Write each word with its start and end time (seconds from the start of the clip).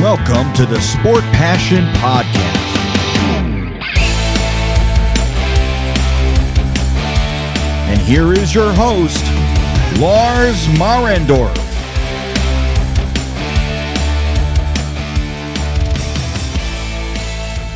Welcome 0.00 0.52
to 0.52 0.64
the 0.64 0.80
Sport 0.80 1.24
Passion 1.32 1.84
Podcast. 1.94 2.76
And 7.88 8.00
here 8.02 8.32
is 8.32 8.54
your 8.54 8.72
host, 8.72 9.24
Lars 9.98 10.68
Marendorf. 10.78 11.52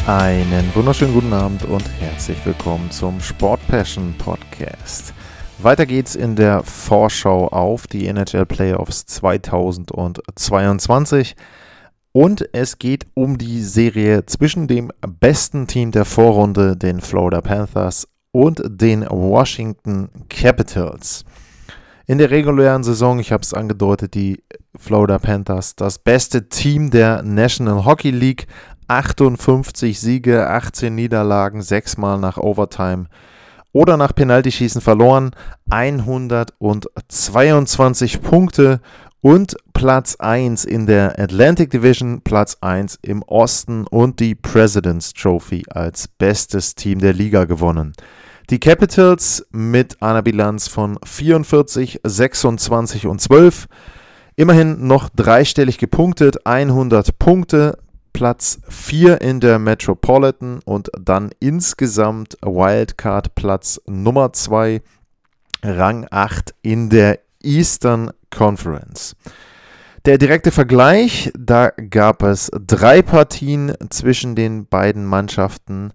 Einen 0.07 0.73
wunderschönen 0.77 1.15
guten 1.15 1.33
Abend 1.33 1.65
und 1.65 1.83
herzlich 1.99 2.39
willkommen 2.47 2.89
zum 2.93 3.21
Sport 3.21 3.67
Passion 3.67 4.15
Podcast. 4.17 5.13
Weiter 5.59 5.87
geht's 5.87 6.15
in 6.15 6.37
der 6.37 6.63
Vorschau 6.63 7.49
auf 7.49 7.89
die 7.89 8.07
NHL 8.07 8.47
Playoffs 8.47 9.07
2022 9.07 11.35
und 12.13 12.47
es 12.53 12.79
geht 12.79 13.07
um 13.15 13.39
die 13.39 13.63
Serie 13.63 14.27
zwischen 14.27 14.69
dem 14.69 14.93
besten 15.21 15.67
Team 15.67 15.91
der 15.91 16.05
Vorrunde, 16.05 16.77
den 16.77 17.01
Florida 17.01 17.41
Panthers, 17.41 18.07
und 18.33 18.63
den 18.65 19.07
Washington 19.09 20.09
Capitals. 20.29 21.25
In 22.07 22.19
der 22.19 22.31
regulären 22.31 22.83
Saison, 22.83 23.19
ich 23.19 23.33
habe 23.33 23.43
es 23.43 23.55
angedeutet, 23.55 24.13
die 24.15 24.43
Florida 24.77 25.19
Panthers, 25.19 25.77
das 25.77 25.99
beste 25.99 26.49
Team 26.49 26.91
der 26.91 27.23
National 27.23 27.85
Hockey 27.85 28.11
League, 28.11 28.47
58 28.89 30.01
Siege, 30.01 30.49
18 30.49 30.95
Niederlagen, 30.95 31.61
6 31.63 31.99
Mal 31.99 32.19
nach 32.19 32.39
Overtime 32.39 33.07
oder 33.73 33.97
nach 33.97 34.13
Penaltyschießen 34.15 34.81
verloren, 34.81 35.31
122 35.71 38.21
Punkte 38.21 38.81
und 39.23 39.57
Platz 39.73 40.17
1 40.17 40.65
in 40.65 40.87
der 40.87 41.19
Atlantic 41.19 41.71
Division, 41.71 42.21
Platz 42.23 42.59
1 42.61 42.99
im 43.03 43.23
Osten 43.23 43.87
und 43.87 44.21
die 44.21 44.35
President's 44.35 45.13
Trophy 45.15 45.65
als 45.71 46.09
bestes 46.09 46.75
Team 46.75 46.99
der 46.99 47.15
Liga 47.15 47.45
gewonnen. 47.45 47.93
Die 48.51 48.59
Capitals 48.59 49.47
mit 49.53 50.03
einer 50.03 50.23
Bilanz 50.23 50.67
von 50.69 50.99
44, 51.05 52.01
26 52.03 53.07
und 53.07 53.21
12. 53.21 53.69
Immerhin 54.35 54.87
noch 54.87 55.09
dreistellig 55.09 55.79
gepunktet, 55.79 56.45
100 56.45 57.19
Punkte, 57.19 57.79
Platz 58.13 58.61
4 58.69 59.21
in 59.21 59.39
der 59.39 59.59
Metropolitan 59.59 60.61
und 60.65 60.91
dann 61.01 61.31
insgesamt 61.39 62.37
Wildcard 62.43 63.37
Platz 63.37 63.81
Nummer 63.87 64.33
2, 64.33 64.83
Rang 65.63 66.07
8 66.11 66.55
in 66.63 66.91
der 66.91 67.21
Eastern 67.45 68.11
Conference. 68.31 69.15
Der 70.05 70.19
direkte 70.19 70.51
Vergleich, 70.51 71.31
da 71.39 71.71
gab 71.71 72.25
es 72.25 72.51
drei 72.67 73.03
Partien 73.03 73.73
zwischen 73.91 74.35
den 74.35 74.67
beiden 74.67 75.05
Mannschaften. 75.05 75.93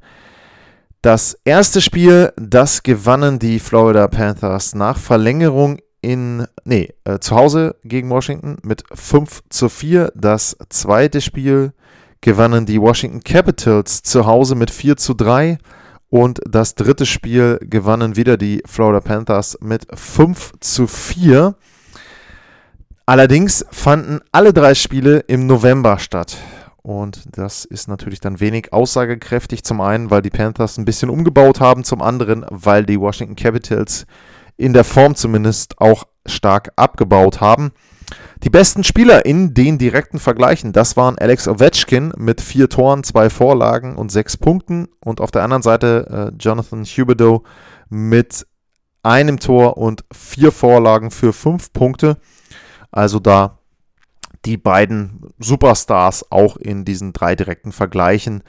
Das 1.02 1.38
erste 1.44 1.81
Spiel, 1.81 2.31
das 2.38 2.84
gewannen 2.84 3.38
die 3.38 3.59
Florida 3.59 4.08
Panthers 4.08 4.76
nach 4.76 4.98
Verlängerung 4.98 5.80
in, 6.02 6.48
nee, 6.64 6.94
äh, 7.04 7.20
zu 7.20 7.36
Hause 7.36 7.76
gegen 7.84 8.09
Washington 8.09 8.58
mit 8.64 8.84
5 8.94 9.44
zu 9.50 9.67
4. 9.67 10.11
Das 10.16 10.56
zweite 10.70 11.20
Spiel 11.20 11.73
gewannen 12.22 12.66
die 12.66 12.82
Washington 12.82 13.22
Capitals 13.23 14.04
zu 14.04 14.26
Hause 14.26 14.56
mit 14.56 14.72
4 14.72 14.98
zu 14.98 15.14
3. 15.14 15.58
Und 16.10 16.40
das 16.48 16.76
dritte 16.76 17.06
Spiel 17.06 17.60
gewannen 17.62 18.16
wieder 18.16 18.38
die 18.38 18.64
Florida 18.66 19.02
Panthers 19.02 19.58
mit 19.62 19.88
5 19.94 20.54
zu 20.60 20.88
4. 20.88 21.56
Allerdings 23.06 23.66
fanden 23.72 24.20
alle 24.32 24.54
drei 24.54 24.74
Spiele 24.74 25.20
im 25.28 25.48
November 25.48 26.00
statt. 26.00 26.38
Und 26.82 27.24
das 27.38 27.66
ist 27.66 27.90
natürlich 27.90 28.22
dann 28.22 28.40
wenig 28.40 28.72
aussagekräftig. 28.72 29.66
Zum 29.66 29.82
einen, 29.82 30.10
weil 30.10 30.22
die 30.22 30.30
Panthers 30.30 30.78
ein 30.78 30.86
bisschen 30.86 31.10
umgebaut 31.10 31.60
haben, 31.60 31.84
zum 31.84 32.02
anderen, 32.02 32.46
weil 32.50 32.86
die 32.86 33.00
Washington 33.00 33.36
Capitals 33.36 34.06
in 34.56 34.72
der 34.72 34.86
Form 34.86 35.16
zumindest 35.16 35.80
auch 35.82 36.06
stark 36.26 36.72
abgebaut 36.78 37.42
haben. 37.42 37.72
Die 38.44 38.50
besten 38.50 38.84
Spieler 38.84 39.26
in 39.26 39.54
den 39.54 39.78
direkten 39.78 40.20
Vergleichen, 40.20 40.72
das 40.72 40.95
waren 40.95 41.18
Alex 41.18 41.48
Ovechkin 41.48 42.14
mit 42.18 42.40
vier 42.40 42.70
Toren, 42.70 43.04
zwei 43.04 43.30
Vorlagen 43.30 43.95
und 43.95 44.12
sechs 44.12 44.38
Punkten 44.38 44.88
und 45.04 45.22
auf 45.22 45.32
der 45.32 45.44
anderen 45.44 45.64
Seite 45.64 46.32
äh, 46.34 46.38
Jonathan 46.38 46.86
Huberdeau 46.86 47.44
mit 47.90 48.46
einem 49.04 49.40
Tor 49.40 49.78
und 49.78 50.06
vier 50.14 50.52
Vorlagen 50.52 51.12
für 51.12 51.34
fünf 51.34 51.73
Punkte. 51.73 52.17
Also 52.92 53.20
da 53.20 53.60
die 54.46 54.58
beiden 54.58 55.34
Superstars 55.40 56.32
auch 56.32 56.58
in 56.58 56.86
diesen 56.86 57.14
drei 57.14 57.36
direkten 57.36 57.72
Vergleichen 57.72 58.44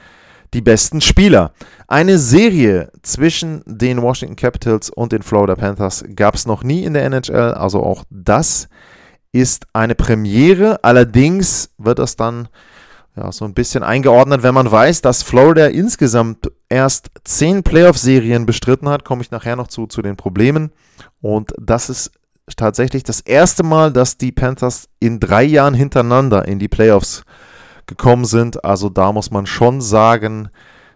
die 0.53 0.61
besten 0.61 1.01
Spieler. 1.01 1.53
Eine 1.87 2.17
Serie 2.17 2.91
zwischen 3.03 3.63
den 3.65 4.01
Washington 4.01 4.35
Capitals 4.35 4.89
und 4.89 5.11
den 5.11 5.21
Florida 5.21 5.55
Panthers 5.55 6.05
gab 6.15 6.35
es 6.35 6.45
noch 6.45 6.63
nie 6.63 6.83
in 6.83 6.93
der 6.93 7.05
NHL, 7.05 7.53
also 7.53 7.83
auch 7.83 8.03
das 8.09 8.61
ist 8.61 8.69
eine 9.73 9.95
Premiere. 9.95 10.83
Allerdings 10.83 11.71
wird 11.77 11.99
das 11.99 12.15
dann 12.15 12.47
ja, 13.15 13.31
so 13.31 13.45
ein 13.45 13.53
bisschen 13.53 13.83
eingeordnet, 13.83 14.43
wenn 14.43 14.53
man 14.53 14.71
weiß, 14.71 15.01
dass 15.01 15.23
Florida 15.23 15.67
insgesamt 15.67 16.51
erst 16.69 17.09
zehn 17.23 17.63
Playoff-Serien 17.63 18.45
bestritten 18.45 18.87
hat. 18.89 19.03
Komme 19.03 19.21
ich 19.21 19.31
nachher 19.31 19.55
noch 19.55 19.67
zu, 19.67 19.87
zu 19.87 20.01
den 20.01 20.15
Problemen. 20.15 20.71
Und 21.21 21.53
das 21.59 21.89
ist 21.89 22.11
tatsächlich 22.55 23.03
das 23.03 23.19
erste 23.19 23.63
Mal, 23.63 23.91
dass 23.91 24.17
die 24.17 24.31
Panthers 24.31 24.87
in 24.99 25.19
drei 25.19 25.43
Jahren 25.43 25.73
hintereinander 25.73 26.47
in 26.47 26.59
die 26.59 26.67
Playoffs 26.67 27.23
gekommen 27.85 28.25
sind. 28.25 28.63
Also 28.63 28.89
da 28.89 29.11
muss 29.11 29.31
man 29.31 29.45
schon 29.45 29.81
sagen, 29.81 30.49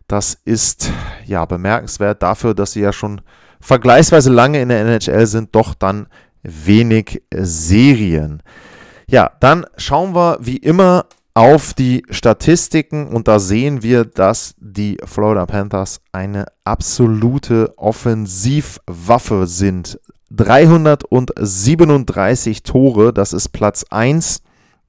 das 0.07 0.37
ist 0.45 0.91
ja 1.25 1.45
bemerkenswert 1.45 2.21
dafür, 2.23 2.53
dass 2.53 2.73
sie 2.73 2.81
ja 2.81 2.93
schon 2.93 3.21
vergleichsweise 3.59 4.29
lange 4.29 4.61
in 4.61 4.69
der 4.69 4.81
NHL 4.81 5.25
sind, 5.25 5.55
doch 5.55 5.73
dann 5.73 6.07
wenig 6.43 7.23
Serien. 7.33 8.43
Ja, 9.07 9.31
dann 9.39 9.65
schauen 9.77 10.13
wir 10.15 10.37
wie 10.41 10.57
immer 10.57 11.05
auf 11.33 11.73
die 11.73 12.05
Statistiken 12.09 13.07
und 13.07 13.27
da 13.27 13.39
sehen 13.39 13.81
wir, 13.81 14.05
dass 14.05 14.53
die 14.59 14.97
Florida 15.03 15.47
Panthers 15.47 15.99
eine 16.11 16.45
absolute 16.63 17.73
Offensivwaffe 17.77 19.47
sind. 19.47 19.99
337 20.31 22.63
Tore, 22.63 23.13
das 23.13 23.33
ist 23.33 23.49
Platz 23.49 23.83
1 23.89 24.41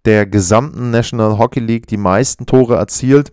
der 0.04 0.26
gesamten 0.26 0.90
National 0.90 1.38
Hockey 1.38 1.60
League, 1.60 1.86
die 1.86 1.96
meisten 1.96 2.44
Tore 2.46 2.76
erzielt. 2.76 3.32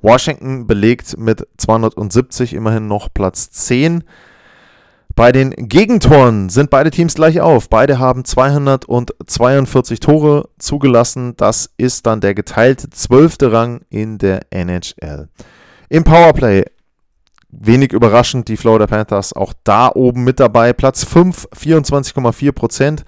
Washington 0.00 0.66
belegt 0.66 1.18
mit 1.18 1.46
270 1.58 2.54
immerhin 2.54 2.86
noch 2.86 3.12
Platz 3.12 3.50
10. 3.50 4.04
Bei 5.16 5.32
den 5.32 5.52
Gegentoren 5.56 6.50
sind 6.50 6.68
beide 6.68 6.90
Teams 6.90 7.14
gleich 7.14 7.40
auf. 7.40 7.70
Beide 7.70 7.98
haben 7.98 8.26
242 8.26 9.98
Tore 9.98 10.50
zugelassen. 10.58 11.34
Das 11.38 11.70
ist 11.78 12.04
dann 12.04 12.20
der 12.20 12.34
geteilte 12.34 12.90
zwölfte 12.90 13.50
Rang 13.50 13.80
in 13.88 14.18
der 14.18 14.40
NHL. 14.50 15.30
Im 15.88 16.04
Powerplay 16.04 16.64
wenig 17.48 17.94
überraschend 17.94 18.48
die 18.48 18.58
Florida 18.58 18.86
Panthers 18.86 19.32
auch 19.32 19.54
da 19.64 19.90
oben 19.94 20.22
mit 20.22 20.38
dabei. 20.38 20.74
Platz 20.74 21.02
5, 21.04 21.48
24,4 21.56 22.52
Prozent. 22.52 23.04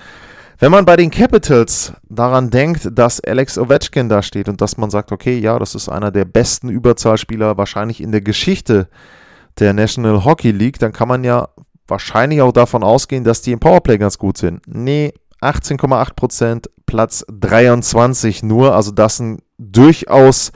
Wenn 0.58 0.72
man 0.72 0.86
bei 0.86 0.96
den 0.96 1.10
Capitals 1.10 1.92
daran 2.08 2.48
denkt, 2.48 2.88
dass 2.90 3.20
Alex 3.20 3.58
Ovechkin 3.58 4.08
da 4.08 4.22
steht 4.22 4.48
und 4.48 4.62
dass 4.62 4.78
man 4.78 4.88
sagt, 4.88 5.12
okay, 5.12 5.38
ja, 5.38 5.58
das 5.58 5.74
ist 5.74 5.90
einer 5.90 6.10
der 6.10 6.24
besten 6.24 6.70
Überzahlspieler 6.70 7.58
wahrscheinlich 7.58 8.00
in 8.00 8.12
der 8.12 8.22
Geschichte 8.22 8.88
der 9.58 9.72
National 9.72 10.24
Hockey 10.24 10.50
League, 10.52 10.78
dann 10.78 10.92
kann 10.92 11.08
man 11.08 11.24
ja 11.24 11.48
wahrscheinlich 11.88 12.42
auch 12.42 12.52
davon 12.52 12.84
ausgehen, 12.84 13.24
dass 13.24 13.42
die 13.42 13.52
im 13.52 13.60
Powerplay 13.60 13.98
ganz 13.98 14.18
gut 14.18 14.38
sind. 14.38 14.62
Nee, 14.66 15.14
18,8%, 15.40 16.66
Platz 16.86 17.24
23 17.28 18.42
nur. 18.42 18.74
Also 18.74 18.92
das 18.92 19.20
ein 19.20 19.38
durchaus 19.58 20.52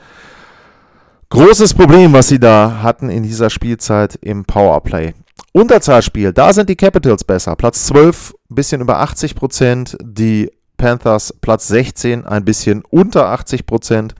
großes 1.29 1.73
Problem, 1.73 2.13
was 2.13 2.27
sie 2.27 2.39
da 2.39 2.81
hatten 2.81 3.09
in 3.09 3.23
dieser 3.23 3.49
Spielzeit 3.49 4.15
im 4.21 4.45
Powerplay. 4.45 5.13
Unterzahlspiel, 5.51 6.33
da 6.33 6.51
sind 6.53 6.69
die 6.69 6.75
Capitals 6.75 7.23
besser. 7.23 7.55
Platz 7.55 7.85
12, 7.85 8.33
ein 8.49 8.55
bisschen 8.55 8.81
über 8.81 9.03
80%. 9.03 9.95
Die 10.01 10.51
Panthers 10.77 11.33
Platz 11.41 11.67
16, 11.67 12.25
ein 12.25 12.43
bisschen 12.43 12.83
unter 12.89 13.33
80%. 13.33 14.11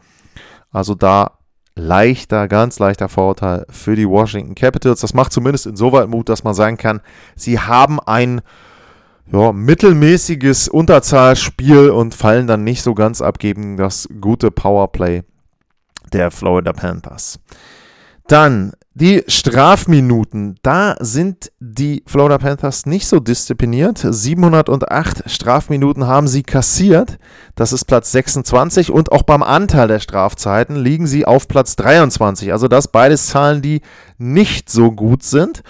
Also 0.72 0.96
da 0.96 1.32
leichter, 1.76 2.48
ganz 2.48 2.80
leichter 2.80 3.10
Vorteil 3.10 3.66
für 3.70 3.96
die 3.96 4.08
Washington 4.08 4.56
Capitals. 4.56 5.02
Das 5.02 5.14
macht 5.14 5.32
zumindest 5.32 5.66
insoweit 5.66 6.08
Mut, 6.08 6.30
dass 6.30 6.44
man 6.44 6.54
sagen 6.54 6.78
kann, 6.78 7.02
sie 7.36 7.60
haben 7.60 8.00
ein 8.00 8.42
ja, 9.32 9.52
mittelmäßiges 9.52 10.68
Unterzahlspiel 10.68 11.90
und 11.90 12.14
fallen 12.14 12.48
dann 12.48 12.64
nicht 12.64 12.84
so 12.84 12.94
ganz 12.94 13.22
ab 13.22 13.40
gegen 13.40 13.78
das 13.78 14.08
gute 14.22 14.52
Powerplay 14.52 15.24
der 16.12 16.30
Florida 16.30 16.74
Panthers. 16.74 17.40
Dann 18.28 18.74
die 18.96 19.24
Strafminuten. 19.28 20.60
Da 20.62 20.96
sind 21.00 21.52
die 21.60 22.04
Florida 22.06 22.38
Panthers 22.38 22.86
nicht 22.86 23.08
so 23.08 23.20
diszipliniert. 23.20 24.06
708 24.08 25.30
Strafminuten 25.30 26.06
haben 26.06 26.28
sie 26.28 26.44
kassiert. 26.44 27.18
Das 27.56 27.74
ist 27.74 27.86
Platz 27.86 28.12
26. 28.12 28.92
Und 28.92 29.12
auch 29.12 29.24
beim 29.24 29.42
Anteil 29.42 29.88
der 29.88 30.00
Strafzeiten 30.00 30.76
liegen 30.76 31.08
sie 31.08 31.26
auf 31.26 31.48
Platz 31.48 31.76
23. 31.76 32.52
Also 32.52 32.68
das 32.68 32.88
beides 32.88 33.26
Zahlen, 33.28 33.64
die 33.64 33.82
nicht 34.20 34.70
so 34.70 34.92
gut 34.92 35.24
sind. 35.24 35.64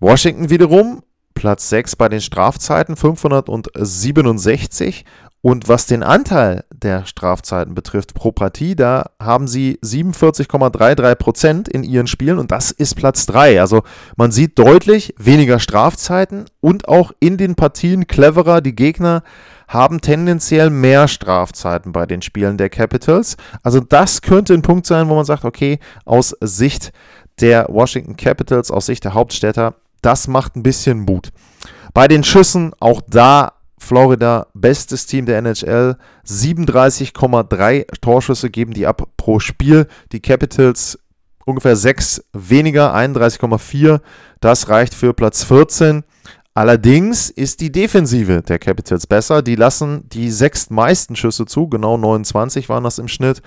Washington 0.00 0.48
wiederum 0.48 1.02
Platz 1.34 1.68
6 1.68 1.96
bei 1.96 2.08
den 2.08 2.22
Strafzeiten, 2.22 2.96
567 2.96 5.04
und 5.42 5.68
was 5.68 5.86
den 5.86 6.02
Anteil 6.02 6.64
der 6.72 7.06
Strafzeiten 7.06 7.74
betrifft 7.74 8.14
pro 8.14 8.32
Partie, 8.32 8.74
da 8.74 9.10
haben 9.20 9.46
sie 9.46 9.78
47,33 9.82 11.14
Prozent 11.14 11.68
in 11.68 11.84
ihren 11.84 12.06
Spielen 12.06 12.38
und 12.38 12.50
das 12.50 12.72
ist 12.72 12.96
Platz 12.96 13.26
3. 13.26 13.60
Also 13.60 13.82
man 14.16 14.32
sieht 14.32 14.58
deutlich 14.58 15.14
weniger 15.18 15.60
Strafzeiten 15.60 16.46
und 16.60 16.88
auch 16.88 17.12
in 17.20 17.36
den 17.36 17.54
Partien 17.54 18.06
cleverer. 18.06 18.60
Die 18.60 18.74
Gegner 18.74 19.22
haben 19.68 20.00
tendenziell 20.00 20.70
mehr 20.70 21.08
Strafzeiten 21.08 21.92
bei 21.92 22.06
den 22.06 22.22
Spielen 22.22 22.56
der 22.56 22.70
Capitals. 22.70 23.36
Also 23.62 23.80
das 23.80 24.22
könnte 24.22 24.54
ein 24.54 24.62
Punkt 24.62 24.86
sein, 24.86 25.08
wo 25.08 25.14
man 25.14 25.24
sagt, 25.24 25.44
okay, 25.44 25.78
aus 26.04 26.36
Sicht 26.40 26.92
der 27.40 27.66
Washington 27.68 28.16
Capitals, 28.16 28.70
aus 28.70 28.86
Sicht 28.86 29.04
der 29.04 29.14
Hauptstädter, 29.14 29.74
das 30.02 30.28
macht 30.28 30.56
ein 30.56 30.62
bisschen 30.62 31.00
Mut. 31.00 31.30
Bei 31.94 32.08
den 32.08 32.24
Schüssen, 32.24 32.72
auch 32.78 33.00
da 33.08 33.52
Florida, 33.86 34.48
bestes 34.52 35.06
Team 35.06 35.26
der 35.26 35.38
NHL. 35.38 35.96
37,3 36.26 37.86
Torschüsse 38.00 38.50
geben 38.50 38.74
die 38.74 38.86
ab 38.86 39.08
pro 39.16 39.38
Spiel. 39.38 39.86
Die 40.10 40.20
Capitals 40.20 40.98
ungefähr 41.44 41.76
6 41.76 42.24
weniger, 42.32 42.94
31,4. 42.94 44.00
Das 44.40 44.68
reicht 44.68 44.92
für 44.92 45.14
Platz 45.14 45.44
14. 45.44 46.02
Allerdings 46.52 47.30
ist 47.30 47.60
die 47.60 47.70
Defensive 47.70 48.42
der 48.42 48.58
Capitals 48.58 49.06
besser. 49.06 49.42
Die 49.42 49.54
lassen 49.54 50.08
die 50.08 50.30
sechs 50.30 50.68
meisten 50.70 51.14
Schüsse 51.14 51.46
zu, 51.46 51.68
genau 51.68 51.96
29 51.96 52.68
waren 52.68 52.82
das 52.82 52.98
im 52.98 53.08
Schnitt. 53.08 53.40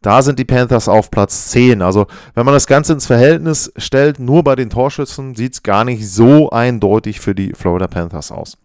Da 0.00 0.22
sind 0.22 0.38
die 0.38 0.44
Panthers 0.44 0.88
auf 0.88 1.10
Platz 1.10 1.48
10. 1.48 1.82
Also, 1.82 2.06
wenn 2.34 2.44
man 2.44 2.54
das 2.54 2.66
Ganze 2.66 2.92
ins 2.92 3.06
Verhältnis 3.06 3.72
stellt, 3.76 4.18
nur 4.18 4.44
bei 4.44 4.54
den 4.54 4.70
Torschüssen 4.70 5.34
sieht 5.34 5.54
es 5.54 5.62
gar 5.62 5.84
nicht 5.84 6.08
so 6.08 6.50
eindeutig 6.50 7.20
für 7.20 7.34
die 7.34 7.52
Florida 7.54 7.86
Panthers 7.86 8.30
aus. 8.30 8.56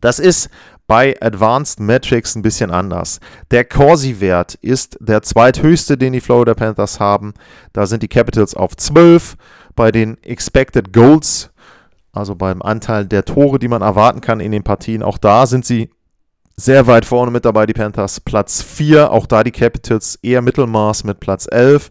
Das 0.00 0.18
ist 0.18 0.50
bei 0.86 1.20
Advanced 1.20 1.80
Metrics 1.80 2.34
ein 2.34 2.42
bisschen 2.42 2.70
anders. 2.70 3.20
Der 3.50 3.64
Corsi-Wert 3.64 4.54
ist 4.54 4.96
der 5.00 5.22
zweithöchste, 5.22 5.98
den 5.98 6.14
die 6.14 6.20
Florida 6.20 6.54
Panthers 6.54 6.98
haben. 6.98 7.34
Da 7.72 7.86
sind 7.86 8.02
die 8.02 8.08
Capitals 8.08 8.54
auf 8.54 8.76
12. 8.76 9.36
Bei 9.76 9.92
den 9.92 10.20
Expected 10.24 10.92
Goals, 10.92 11.50
also 12.12 12.34
beim 12.34 12.62
Anteil 12.62 13.06
der 13.06 13.24
Tore, 13.24 13.58
die 13.58 13.68
man 13.68 13.82
erwarten 13.82 14.20
kann 14.20 14.40
in 14.40 14.50
den 14.50 14.64
Partien, 14.64 15.02
auch 15.02 15.18
da 15.18 15.46
sind 15.46 15.64
sie 15.64 15.90
sehr 16.56 16.88
weit 16.88 17.04
vorne 17.04 17.30
mit 17.30 17.44
dabei, 17.44 17.66
die 17.66 17.74
Panthers. 17.74 18.18
Platz 18.18 18.62
4, 18.62 19.12
auch 19.12 19.26
da 19.26 19.44
die 19.44 19.52
Capitals 19.52 20.18
eher 20.22 20.42
Mittelmaß 20.42 21.04
mit 21.04 21.20
Platz 21.20 21.46
11. 21.48 21.90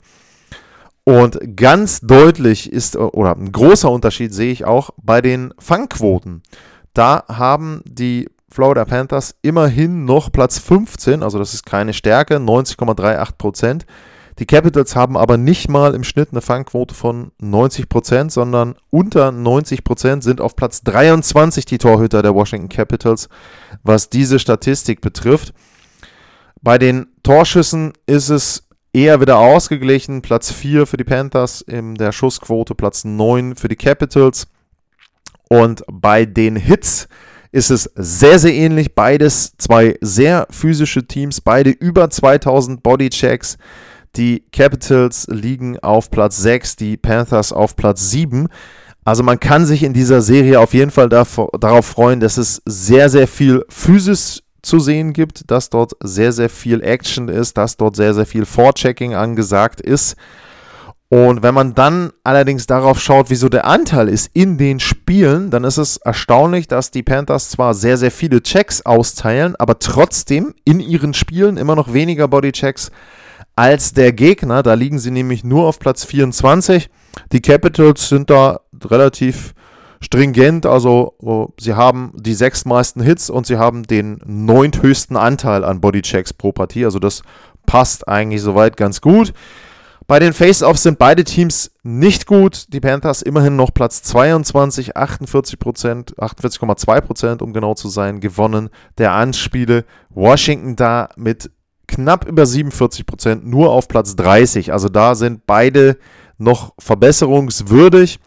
Und 1.05 1.39
ganz 1.55 2.01
deutlich 2.01 2.69
ist, 2.69 2.97
oder 2.97 3.37
ein 3.37 3.53
großer 3.53 3.89
Unterschied 3.89 4.33
sehe 4.33 4.51
ich 4.51 4.65
auch 4.65 4.89
bei 4.97 5.21
den 5.21 5.53
Fangquoten. 5.57 6.43
Da 6.97 7.25
haben 7.27 7.83
die 7.85 8.27
Florida 8.49 8.83
Panthers 8.83 9.35
immerhin 9.43 10.05
noch 10.05 10.31
Platz 10.31 10.57
15, 10.57 11.21
also 11.21 11.37
das 11.37 11.53
ist 11.53 11.63
keine 11.63 11.93
Stärke, 11.93 12.37
90,38 12.37 13.37
Prozent. 13.37 13.85
Die 14.39 14.47
Capitals 14.47 14.95
haben 14.95 15.15
aber 15.15 15.37
nicht 15.37 15.69
mal 15.69 15.93
im 15.93 16.03
Schnitt 16.03 16.29
eine 16.31 16.41
Fangquote 16.41 16.95
von 16.95 17.31
90 17.39 17.87
Prozent, 17.87 18.31
sondern 18.31 18.73
unter 18.89 19.31
90 19.31 19.83
Prozent 19.83 20.23
sind 20.23 20.41
auf 20.41 20.55
Platz 20.55 20.81
23 20.81 21.65
die 21.65 21.77
Torhüter 21.77 22.23
der 22.23 22.33
Washington 22.33 22.69
Capitals, 22.69 23.29
was 23.83 24.09
diese 24.09 24.39
Statistik 24.39 24.99
betrifft. 24.99 25.53
Bei 26.63 26.79
den 26.79 27.05
Torschüssen 27.21 27.93
ist 28.07 28.29
es 28.29 28.63
eher 28.91 29.21
wieder 29.21 29.37
ausgeglichen. 29.37 30.23
Platz 30.23 30.51
4 30.51 30.87
für 30.87 30.97
die 30.97 31.03
Panthers 31.03 31.61
in 31.61 31.93
der 31.93 32.11
Schussquote, 32.11 32.73
Platz 32.73 33.05
9 33.05 33.55
für 33.55 33.67
die 33.67 33.75
Capitals. 33.75 34.47
Und 35.49 35.83
bei 35.91 36.25
den 36.25 36.55
Hits 36.55 37.07
ist 37.51 37.71
es 37.71 37.89
sehr, 37.95 38.39
sehr 38.39 38.53
ähnlich. 38.53 38.95
Beides 38.95 39.53
zwei 39.57 39.97
sehr 40.01 40.47
physische 40.49 41.07
Teams, 41.07 41.41
beide 41.41 41.69
über 41.69 42.09
2000 42.09 42.83
Bodychecks. 42.83 43.57
Die 44.15 44.43
Capitals 44.51 45.27
liegen 45.29 45.79
auf 45.79 46.09
Platz 46.09 46.37
6, 46.37 46.75
die 46.75 46.97
Panthers 46.97 47.51
auf 47.51 47.75
Platz 47.75 48.09
7. 48.09 48.47
Also 49.05 49.23
man 49.23 49.39
kann 49.39 49.65
sich 49.65 49.83
in 49.83 49.93
dieser 49.93 50.21
Serie 50.21 50.59
auf 50.59 50.73
jeden 50.73 50.91
Fall 50.91 51.07
darauf 51.07 51.85
freuen, 51.85 52.19
dass 52.19 52.37
es 52.37 52.61
sehr, 52.65 53.09
sehr 53.09 53.27
viel 53.27 53.63
Physis 53.69 54.43
zu 54.61 54.79
sehen 54.79 55.13
gibt, 55.13 55.49
dass 55.49 55.69
dort 55.69 55.93
sehr, 56.03 56.33
sehr 56.33 56.49
viel 56.49 56.83
Action 56.83 57.29
ist, 57.29 57.57
dass 57.57 57.77
dort 57.77 57.95
sehr, 57.95 58.13
sehr 58.13 58.25
viel 58.25 58.45
Vorchecking 58.45 59.15
angesagt 59.15 59.79
ist. 59.79 60.17
Und 61.09 61.41
wenn 61.41 61.53
man 61.53 61.73
dann 61.73 62.11
allerdings 62.25 62.67
darauf 62.67 62.99
schaut, 62.99 63.29
wieso 63.29 63.47
der 63.47 63.65
Anteil 63.65 64.09
ist 64.09 64.29
in 64.33 64.57
den 64.57 64.81
Spielen, 64.81 65.49
dann 65.51 65.63
ist 65.63 65.77
es 65.77 65.97
erstaunlich, 65.97 66.67
dass 66.67 66.91
die 66.91 67.03
Panthers 67.03 67.49
zwar 67.49 67.73
sehr, 67.73 67.97
sehr 67.97 68.11
viele 68.11 68.43
Checks 68.43 68.85
austeilen, 68.85 69.55
aber 69.55 69.79
trotzdem 69.79 70.53
in 70.65 70.81
ihren 70.81 71.13
Spielen 71.13 71.55
immer 71.55 71.77
noch 71.77 71.93
weniger 71.93 72.27
Bodychecks 72.27 72.91
als 73.55 73.93
der 73.93 74.11
Gegner. 74.11 74.63
Da 74.63 74.73
liegen 74.73 74.99
sie 74.99 75.11
nämlich 75.11 75.45
nur 75.45 75.67
auf 75.67 75.79
Platz 75.79 76.03
24. 76.03 76.89
Die 77.31 77.41
Capitals 77.41 78.09
sind 78.09 78.29
da 78.29 78.59
relativ 78.83 79.53
stringent, 80.01 80.65
also 80.65 81.15
sie 81.59 81.73
haben 81.73 82.11
die 82.15 82.35
sechs 82.35 82.65
meisten 82.65 83.01
Hits 83.01 83.29
und 83.29 83.47
sie 83.47 83.57
haben 83.57 83.83
den 83.83 84.19
neunthöchsten 84.25 85.15
Anteil 85.15 85.63
an 85.63 85.79
Bodychecks 85.79 86.33
pro 86.33 86.51
Partie. 86.51 86.83
Also 86.83 86.99
das 86.99 87.23
passt 87.65 88.07
eigentlich 88.07 88.41
soweit 88.41 88.75
ganz 88.75 88.99
gut. 88.99 89.33
Bei 90.07 90.19
den 90.19 90.31
Face-Offs 90.31 90.83
sind 90.83 90.99
beide 90.99 91.25
Teams 91.25 91.71
nicht 91.83 92.27
gut. 92.27 92.71
Die 92.71 92.79
Panthers 92.79 93.21
immerhin 93.21 93.57
noch 93.57 93.73
Platz 93.73 94.03
22, 94.03 94.95
48% 94.95 96.15
48,2% 96.15 97.43
um 97.43 97.51
genau 97.51 97.73
zu 97.73 97.89
sein, 97.89 98.21
gewonnen 98.21 98.69
der 98.97 99.11
Anspiele. 99.11 99.83
Washington 100.09 100.77
da 100.77 101.09
mit 101.17 101.51
knapp 101.87 102.25
über 102.25 102.43
47% 102.43 103.41
nur 103.43 103.71
auf 103.71 103.89
Platz 103.89 104.15
30. 104.15 104.71
Also 104.71 104.87
da 104.87 105.13
sind 105.13 105.45
beide 105.45 105.97
noch 106.37 106.73
verbesserungswürdig. 106.79 108.19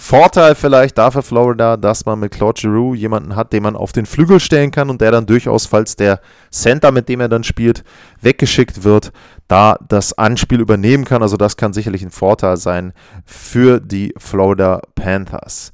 Vorteil 0.00 0.54
vielleicht 0.54 0.96
dafür 0.96 1.22
Florida, 1.22 1.76
dass 1.76 2.06
man 2.06 2.18
mit 2.18 2.32
Claude 2.32 2.58
Giroux 2.58 2.94
jemanden 2.94 3.36
hat, 3.36 3.52
den 3.52 3.62
man 3.62 3.76
auf 3.76 3.92
den 3.92 4.06
Flügel 4.06 4.40
stellen 4.40 4.70
kann 4.70 4.88
und 4.88 5.02
der 5.02 5.12
dann 5.12 5.26
durchaus, 5.26 5.66
falls 5.66 5.94
der 5.94 6.20
Center, 6.50 6.90
mit 6.90 7.08
dem 7.10 7.20
er 7.20 7.28
dann 7.28 7.44
spielt, 7.44 7.84
weggeschickt 8.22 8.82
wird, 8.82 9.12
da 9.46 9.76
das 9.88 10.14
Anspiel 10.14 10.58
übernehmen 10.58 11.04
kann. 11.04 11.22
Also 11.22 11.36
das 11.36 11.58
kann 11.58 11.74
sicherlich 11.74 12.02
ein 12.02 12.10
Vorteil 12.10 12.56
sein 12.56 12.94
für 13.26 13.78
die 13.78 14.14
Florida 14.16 14.80
Panthers. 14.94 15.70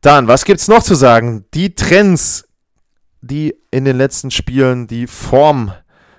Dann, 0.00 0.28
was 0.28 0.46
gibt 0.46 0.60
es 0.60 0.68
noch 0.68 0.82
zu 0.82 0.94
sagen? 0.94 1.44
Die 1.52 1.74
Trends, 1.74 2.48
die 3.20 3.54
in 3.70 3.84
den 3.84 3.98
letzten 3.98 4.30
Spielen 4.30 4.86
die 4.86 5.06
Form 5.06 5.72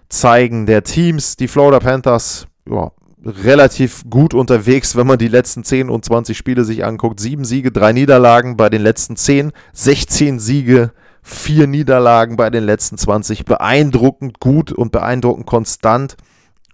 zeigen 0.08 0.68
der 0.68 0.84
Teams, 0.84 1.36
die 1.36 1.48
Florida 1.48 1.80
Panthers, 1.80 2.46
ja, 2.70 2.92
relativ 3.26 4.04
gut 4.10 4.34
unterwegs, 4.34 4.96
wenn 4.96 5.08
man 5.08 5.18
die 5.18 5.28
letzten 5.28 5.64
10 5.64 5.90
und 5.90 6.04
20 6.06 6.38
Spiele 6.38 6.66
sich 6.66 6.86
anguckt. 6.86 7.20
Sieben 7.20 7.46
Siege, 7.46 7.72
drei 7.72 7.94
Niederlagen 7.94 8.58
bei 8.58 8.70
den 8.70 8.82
letzten 8.82 9.16
10, 9.16 9.52
16 9.74 10.40
Siege, 10.40 10.92
vier 11.22 11.68
Niederlagen 11.68 12.36
bei 12.36 12.50
den 12.50 12.66
letzten 12.66 12.98
20. 12.98 13.46
Beeindruckend 13.46 14.40
gut 14.40 14.72
und 14.72 14.92
beeindruckend 14.92 15.46
konstant 15.46 16.18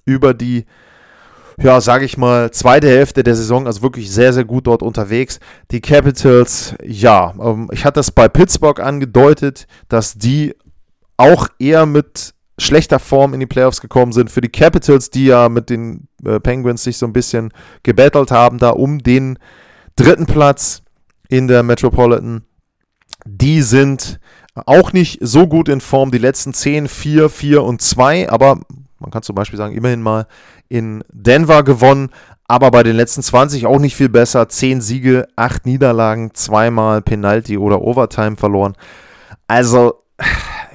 über 0.06 0.34
die, 0.34 0.65
ja, 1.62 1.82
sage 1.82 2.06
ich 2.06 2.18
mal, 2.18 2.51
zweite 2.51 2.88
Hälfte 2.88 3.24
der 3.24 3.36
Saison, 3.36 3.68
also 3.68 3.84
wirklich 3.84 4.12
sehr, 4.12 4.34
sehr 4.34 4.46
gut 4.46 4.65
dort 4.65 4.82
unterwegs. 4.82 5.39
Die 5.70 5.82
Capitals, 5.82 6.74
ja, 6.84 7.34
ähm, 7.39 7.70
ich 7.72 7.86
hatte 7.86 8.00
es 8.00 8.12
bei 8.12 8.27
Pittsburgh 8.27 8.79
angedeutet, 8.79 9.68
dass 9.88 10.15
die 10.15 10.56
auch 11.18 11.48
eher 11.60 11.86
mit 11.86 12.34
schlechter 12.60 13.00
Form 13.00 13.34
in 13.34 13.39
die 13.39 13.46
Playoffs 13.46 13.82
gekommen 13.82 14.12
sind. 14.12 14.32
Für 14.32 14.42
die 14.42 14.50
Capitals, 14.50 15.10
die 15.10 15.25
ja 15.25 15.50
mit 15.50 15.70
den 15.70 16.08
äh, 16.24 16.39
Penguins 16.39 16.84
sich 16.84 16.98
so 16.98 17.06
ein 17.06 17.13
bisschen 17.13 17.51
gebettelt 17.84 18.32
haben, 18.32 18.58
da 18.58 18.70
um 18.72 19.00
den 19.00 19.39
dritten 19.96 20.25
Platz 20.25 20.84
in 21.28 21.48
der 21.48 21.63
Metropolitan. 21.63 22.44
Die 23.25 23.62
sind 23.62 24.20
auch 24.66 24.94
nicht 24.94 25.20
so 25.22 25.48
gut 25.48 25.70
in 25.70 25.82
Form. 25.82 26.12
Die 26.12 26.18
letzten 26.18 26.54
10, 26.54 26.88
4, 26.88 27.30
4 27.30 27.63
und 27.63 27.82
2, 27.82 28.30
aber 28.30 28.60
man 29.00 29.12
kann 29.12 29.24
zum 29.24 29.36
Beispiel 29.36 29.58
sagen, 29.58 29.75
immerhin 29.75 30.01
mal 30.01 30.28
in 30.68 31.04
Denver 31.12 31.63
gewonnen, 31.63 32.10
aber 32.48 32.72
bei 32.72 32.84
den 32.84 32.96
letzten 32.96 33.22
20 33.22 33.66
auch 33.66 33.80
nicht 33.80 33.96
viel 33.96 34.10
besser. 34.10 34.50
10 34.50 34.82
Siege, 34.82 35.28
8 35.36 35.66
Niederlagen, 35.66 36.34
zweimal 36.34 37.01
Penalty 37.01 37.58
oder 37.58 37.82
Overtime 37.82 38.38
verloren. 38.38 38.75
Also 39.48 40.04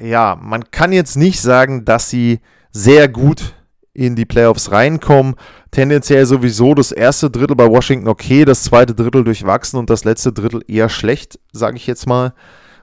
ja, 0.03 0.39
man 0.41 0.71
kann 0.71 0.93
jetzt 0.93 1.17
nicht 1.17 1.41
sagen, 1.41 1.85
dass 1.85 2.11
sie 2.11 2.41
sehr 2.71 3.09
gut 3.09 3.55
in 3.93 4.17
die 4.17 4.25
Playoffs 4.25 4.73
reinkommen. 4.73 5.37
Tendenziell 5.71 6.27
sowieso 6.27 6.75
das 6.75 6.93
erste 6.93 7.31
Drittel 7.31 7.57
bei 7.57 7.69
Washington 7.69 8.09
okay, 8.09 8.45
das 8.45 8.65
zweite 8.65 8.95
Drittel 8.95 9.25
durchwachsen 9.25 9.79
und 9.79 9.89
das 9.89 10.05
letzte 10.05 10.33
Drittel 10.33 10.63
eher 10.67 10.89
schlecht, 10.89 11.39
sage 11.53 11.77
ich 11.77 11.87
jetzt 11.87 12.07
mal, 12.07 12.35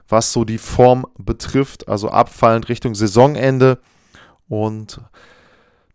was 0.08 0.32
so 0.32 0.44
die 0.44 0.58
Form 0.58 1.06
betrifft, 1.18 1.88
also 1.88 2.08
abfallend 2.08 2.68
Richtung 2.68 2.94
Saisonende. 2.94 3.78
Und 4.48 5.00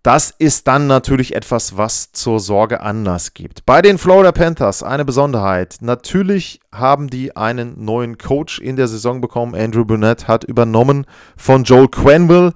das 0.07 0.29
ist 0.29 0.69
dann 0.69 0.87
natürlich 0.87 1.35
etwas, 1.35 1.75
was 1.75 2.13
zur 2.13 2.39
Sorge 2.39 2.79
Anlass 2.79 3.33
gibt. 3.33 3.65
Bei 3.65 3.81
den 3.81 3.97
Florida 3.97 4.31
Panthers 4.31 4.81
eine 4.81 5.03
Besonderheit. 5.03 5.79
Natürlich 5.81 6.61
haben 6.73 7.09
die 7.09 7.35
einen 7.35 7.83
neuen 7.83 8.17
Coach 8.17 8.59
in 8.59 8.77
der 8.77 8.87
Saison 8.87 9.19
bekommen. 9.19 9.53
Andrew 9.53 9.83
Burnett 9.83 10.29
hat 10.29 10.45
übernommen 10.45 11.07
von 11.35 11.65
Joel 11.65 11.89
Quenville. 11.89 12.53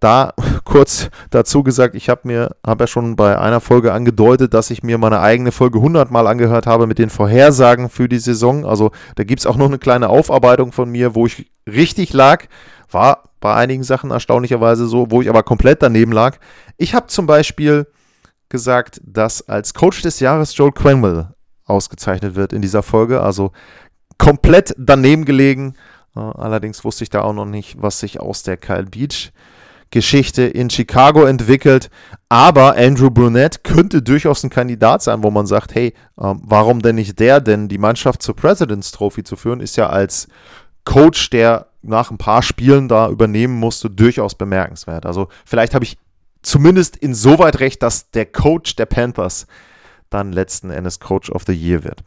Da 0.00 0.32
kurz 0.64 1.10
dazu 1.28 1.62
gesagt, 1.62 1.94
ich 1.94 2.08
habe 2.08 2.22
mir, 2.24 2.56
habe 2.66 2.84
ja 2.84 2.88
schon 2.88 3.16
bei 3.16 3.38
einer 3.38 3.60
Folge 3.60 3.92
angedeutet, 3.92 4.54
dass 4.54 4.70
ich 4.70 4.82
mir 4.82 4.96
meine 4.96 5.20
eigene 5.20 5.52
Folge 5.52 5.80
100 5.80 6.10
Mal 6.10 6.26
angehört 6.26 6.66
habe 6.66 6.86
mit 6.86 6.98
den 6.98 7.10
Vorhersagen 7.10 7.90
für 7.90 8.08
die 8.08 8.18
Saison. 8.18 8.64
Also 8.64 8.92
da 9.16 9.24
gibt 9.24 9.40
es 9.40 9.46
auch 9.46 9.56
noch 9.56 9.66
eine 9.66 9.78
kleine 9.78 10.08
Aufarbeitung 10.08 10.72
von 10.72 10.88
mir, 10.88 11.14
wo 11.14 11.26
ich 11.26 11.52
richtig 11.66 12.14
lag. 12.14 12.46
War 12.90 13.24
bei 13.40 13.54
einigen 13.54 13.82
Sachen 13.82 14.10
erstaunlicherweise 14.10 14.86
so, 14.86 15.10
wo 15.10 15.22
ich 15.22 15.28
aber 15.28 15.42
komplett 15.42 15.82
daneben 15.82 16.12
lag. 16.12 16.38
Ich 16.76 16.94
habe 16.94 17.06
zum 17.06 17.26
Beispiel 17.26 17.86
gesagt, 18.48 19.00
dass 19.04 19.48
als 19.48 19.74
Coach 19.74 20.02
des 20.02 20.20
Jahres 20.20 20.56
Joel 20.56 20.72
Quenwell 20.72 21.28
ausgezeichnet 21.66 22.34
wird 22.34 22.52
in 22.52 22.62
dieser 22.62 22.82
Folge. 22.82 23.20
Also 23.20 23.52
komplett 24.16 24.74
daneben 24.78 25.24
gelegen. 25.24 25.74
Äh, 26.16 26.20
allerdings 26.20 26.84
wusste 26.84 27.04
ich 27.04 27.10
da 27.10 27.22
auch 27.22 27.34
noch 27.34 27.46
nicht, 27.46 27.80
was 27.80 28.00
sich 28.00 28.20
aus 28.20 28.42
der 28.42 28.56
Kyle 28.56 28.86
Beach 28.86 29.32
Geschichte 29.90 30.42
in 30.42 30.68
Chicago 30.68 31.24
entwickelt. 31.24 31.90
Aber 32.28 32.76
Andrew 32.76 33.10
Brunette 33.10 33.60
könnte 33.62 34.02
durchaus 34.02 34.44
ein 34.44 34.50
Kandidat 34.50 35.02
sein, 35.02 35.22
wo 35.22 35.30
man 35.30 35.46
sagt, 35.46 35.74
hey, 35.74 35.94
ähm, 36.20 36.42
warum 36.44 36.82
denn 36.82 36.96
nicht 36.96 37.18
der? 37.18 37.40
Denn 37.40 37.68
die 37.68 37.78
Mannschaft 37.78 38.22
zur 38.22 38.36
President's 38.36 38.90
Trophy 38.90 39.24
zu 39.24 39.36
führen, 39.36 39.60
ist 39.60 39.76
ja 39.76 39.88
als 39.88 40.28
Coach, 40.84 41.30
der 41.30 41.67
nach 41.82 42.10
ein 42.10 42.18
paar 42.18 42.42
Spielen 42.42 42.88
da 42.88 43.08
übernehmen 43.08 43.54
musste, 43.54 43.90
durchaus 43.90 44.34
bemerkenswert. 44.34 45.06
Also 45.06 45.28
vielleicht 45.44 45.74
habe 45.74 45.84
ich 45.84 45.98
zumindest 46.42 46.96
insoweit 46.96 47.60
recht, 47.60 47.82
dass 47.82 48.10
der 48.10 48.26
Coach 48.26 48.76
der 48.76 48.86
Panthers 48.86 49.46
dann 50.10 50.32
letzten 50.32 50.70
Endes 50.70 51.00
Coach 51.00 51.30
of 51.30 51.44
the 51.46 51.52
Year 51.52 51.84
wird. 51.84 52.02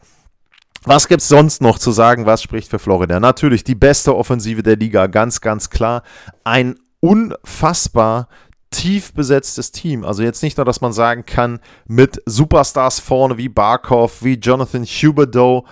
Was 0.84 1.06
gibt 1.06 1.22
es 1.22 1.28
sonst 1.28 1.62
noch 1.62 1.78
zu 1.78 1.92
sagen? 1.92 2.26
Was 2.26 2.42
spricht 2.42 2.68
für 2.68 2.80
Florida? 2.80 3.20
Natürlich 3.20 3.62
die 3.62 3.76
beste 3.76 4.16
Offensive 4.16 4.64
der 4.64 4.76
Liga, 4.76 5.06
ganz, 5.06 5.40
ganz 5.40 5.70
klar. 5.70 6.02
Ein 6.42 6.74
unfassbar 6.98 8.28
tief 8.72 9.12
besetztes 9.14 9.70
Team. 9.70 10.04
Also 10.04 10.22
jetzt 10.24 10.42
nicht 10.42 10.56
nur, 10.56 10.64
dass 10.64 10.80
man 10.80 10.92
sagen 10.92 11.24
kann, 11.24 11.60
mit 11.86 12.20
Superstars 12.26 12.98
vorne 12.98 13.38
wie 13.38 13.48
Barkov, 13.48 14.22
wie 14.24 14.34
Jonathan 14.34 14.84
Huberdeau, 14.84 15.64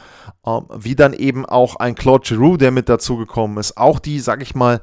ähm, 0.46 0.66
wie 0.76 0.94
dann 0.94 1.12
eben 1.12 1.44
auch 1.44 1.76
ein 1.76 1.96
Claude 1.96 2.26
Giroux, 2.26 2.56
der 2.56 2.70
mit 2.70 2.88
dazugekommen 2.88 3.58
ist. 3.58 3.76
Auch 3.76 3.98
die, 3.98 4.20
sag 4.20 4.42
ich 4.42 4.54
mal, 4.54 4.80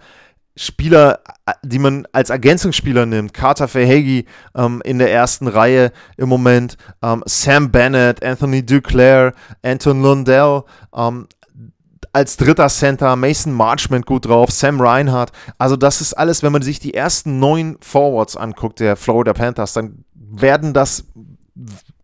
Spieler, 0.58 1.20
äh, 1.46 1.54
die 1.64 1.80
man 1.80 2.08
als 2.12 2.30
Ergänzungsspieler 2.30 3.06
nimmt. 3.06 3.34
Carter 3.34 3.68
Verhegi 3.68 4.26
ähm, 4.56 4.82
in 4.84 5.00
der 5.00 5.12
ersten 5.12 5.48
Reihe 5.48 5.92
im 6.18 6.30
Moment, 6.30 6.78
ähm, 7.02 7.24
Sam 7.26 7.72
Bennett, 7.72 8.24
Anthony 8.24 8.66
Duclair, 8.66 9.34
Anton 9.62 10.02
Lundell, 10.02 10.64
ähm, 10.96 11.28
als 12.18 12.36
dritter 12.36 12.68
Center, 12.68 13.16
Mason 13.16 13.54
Marchment 13.54 14.08
gut 14.08 14.26
drauf, 14.26 14.50
Sam 14.50 14.82
Reinhardt. 14.82 15.32
Also 15.60 15.76
das 15.76 16.02
ist 16.02 16.16
alles, 16.16 16.42
wenn 16.42 16.52
man 16.52 16.64
sich 16.64 16.80
die 16.80 16.96
ersten 16.96 17.38
neun 17.38 17.78
Forwards 17.80 18.36
anguckt, 18.36 18.80
der 18.80 18.96
Florida 18.96 19.34
Panthers, 19.34 19.74
dann 19.74 20.04
werden 20.16 20.74
das 20.74 21.06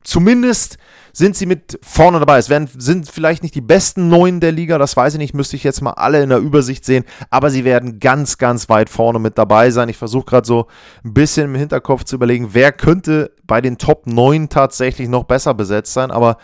zumindest 0.03 0.77
sind 1.13 1.36
sie 1.36 1.48
mit 1.48 1.79
vorne 1.82 2.20
dabei. 2.20 2.38
Es 2.38 2.50
werden, 2.50 2.70
sind 2.77 3.10
vielleicht 3.10 3.41
nicht 3.41 3.55
die 3.55 3.62
besten 3.62 4.08
neun 4.08 4.39
der 4.39 4.51
Liga, 4.51 4.77
das 4.77 4.96
weiß 4.96 5.13
ich 5.13 5.20
nicht, 5.20 5.34
müsste 5.34 5.55
ich 5.55 5.63
jetzt 5.63 5.82
mal 5.82 5.93
alle 5.93 6.22
in 6.22 6.29
der 6.29 6.39
Übersicht 6.39 6.86
sehen, 6.86 7.05
aber 7.32 7.50
sie 7.50 7.63
werden 7.63 8.00
ganz, 8.00 8.38
ganz 8.38 8.70
weit 8.70 8.89
vorne 8.89 9.17
mit 9.17 9.39
dabei 9.39 9.72
sein. 9.72 9.89
Ich 9.89 9.98
versuche 9.98 10.25
gerade 10.25 10.46
so 10.46 10.67
ein 11.03 11.15
bisschen 11.15 11.46
im 11.46 11.55
Hinterkopf 11.55 12.03
zu 12.03 12.17
überlegen, 12.17 12.50
wer 12.53 12.72
könnte 12.72 13.32
bei 13.48 13.62
den 13.62 13.79
Top 13.79 14.05
9 14.05 14.50
tatsächlich 14.50 15.10
noch 15.10 15.24
besser 15.24 15.55
besetzt 15.55 15.93
sein, 15.93 16.12
aber 16.12 16.38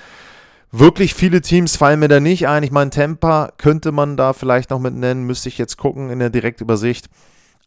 wirklich 0.72 1.14
viele 1.14 1.42
Teams 1.42 1.76
fallen 1.76 2.00
mir 2.00 2.08
da 2.08 2.20
nicht 2.20 2.48
ein. 2.48 2.64
Ich 2.64 2.72
meine, 2.72 2.90
Tampa 2.90 3.52
könnte 3.58 3.92
man 3.92 4.18
da 4.18 4.34
vielleicht 4.34 4.70
noch 4.70 4.80
mit 4.80 4.94
nennen, 4.94 5.26
müsste 5.26 5.50
ich 5.50 5.58
jetzt 5.58 5.78
gucken 5.78 6.10
in 6.10 6.20
der 6.20 6.30
Direktübersicht. 6.30 7.08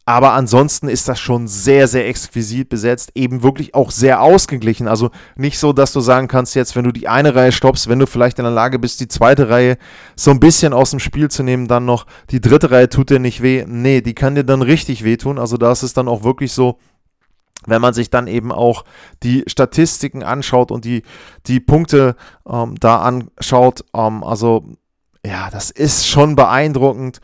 Aber 0.05 0.33
ansonsten 0.33 0.89
ist 0.89 1.07
das 1.07 1.17
schon 1.17 1.47
sehr, 1.47 1.87
sehr 1.87 2.09
exquisit 2.09 2.67
besetzt, 2.67 3.11
eben 3.15 3.41
wirklich 3.41 3.73
auch 3.73 3.89
sehr 3.89 4.21
ausgeglichen. 4.21 4.89
Also 4.89 5.11
nicht 5.37 5.57
so, 5.57 5.71
dass 5.71 5.93
du 5.93 6.01
sagen 6.01 6.27
kannst, 6.27 6.55
jetzt, 6.55 6.75
wenn 6.75 6.83
du 6.83 6.91
die 6.91 7.07
eine 7.07 7.35
Reihe 7.35 7.53
stoppst, 7.53 7.87
wenn 7.87 7.99
du 7.99 8.05
vielleicht 8.05 8.37
in 8.37 8.43
der 8.43 8.51
Lage 8.51 8.79
bist, 8.79 8.99
die 8.99 9.07
zweite 9.07 9.47
Reihe 9.47 9.77
so 10.17 10.31
ein 10.31 10.41
bisschen 10.41 10.73
aus 10.73 10.91
dem 10.91 10.99
Spiel 10.99 11.31
zu 11.31 11.41
nehmen, 11.41 11.69
dann 11.69 11.85
noch 11.85 12.05
die 12.31 12.41
dritte 12.41 12.69
Reihe 12.69 12.89
tut 12.89 13.11
dir 13.11 13.19
nicht 13.19 13.41
weh. 13.41 13.63
Nee, 13.65 14.01
die 14.01 14.13
kann 14.13 14.35
dir 14.35 14.43
dann 14.43 14.61
richtig 14.61 15.05
wehtun. 15.05 15.39
Also 15.39 15.55
da 15.55 15.71
ist 15.71 15.83
es 15.83 15.93
dann 15.93 16.09
auch 16.09 16.25
wirklich 16.25 16.51
so, 16.51 16.79
wenn 17.67 17.81
man 17.81 17.93
sich 17.93 18.09
dann 18.09 18.27
eben 18.27 18.51
auch 18.51 18.85
die 19.23 19.43
Statistiken 19.47 20.23
anschaut 20.23 20.71
und 20.71 20.85
die, 20.85 21.03
die 21.47 21.59
Punkte 21.59 22.15
ähm, 22.47 22.75
da 22.79 23.01
anschaut, 23.01 23.85
ähm, 23.95 24.23
also 24.23 24.65
ja, 25.25 25.49
das 25.49 25.71
ist 25.71 26.07
schon 26.07 26.35
beeindruckend. 26.35 27.21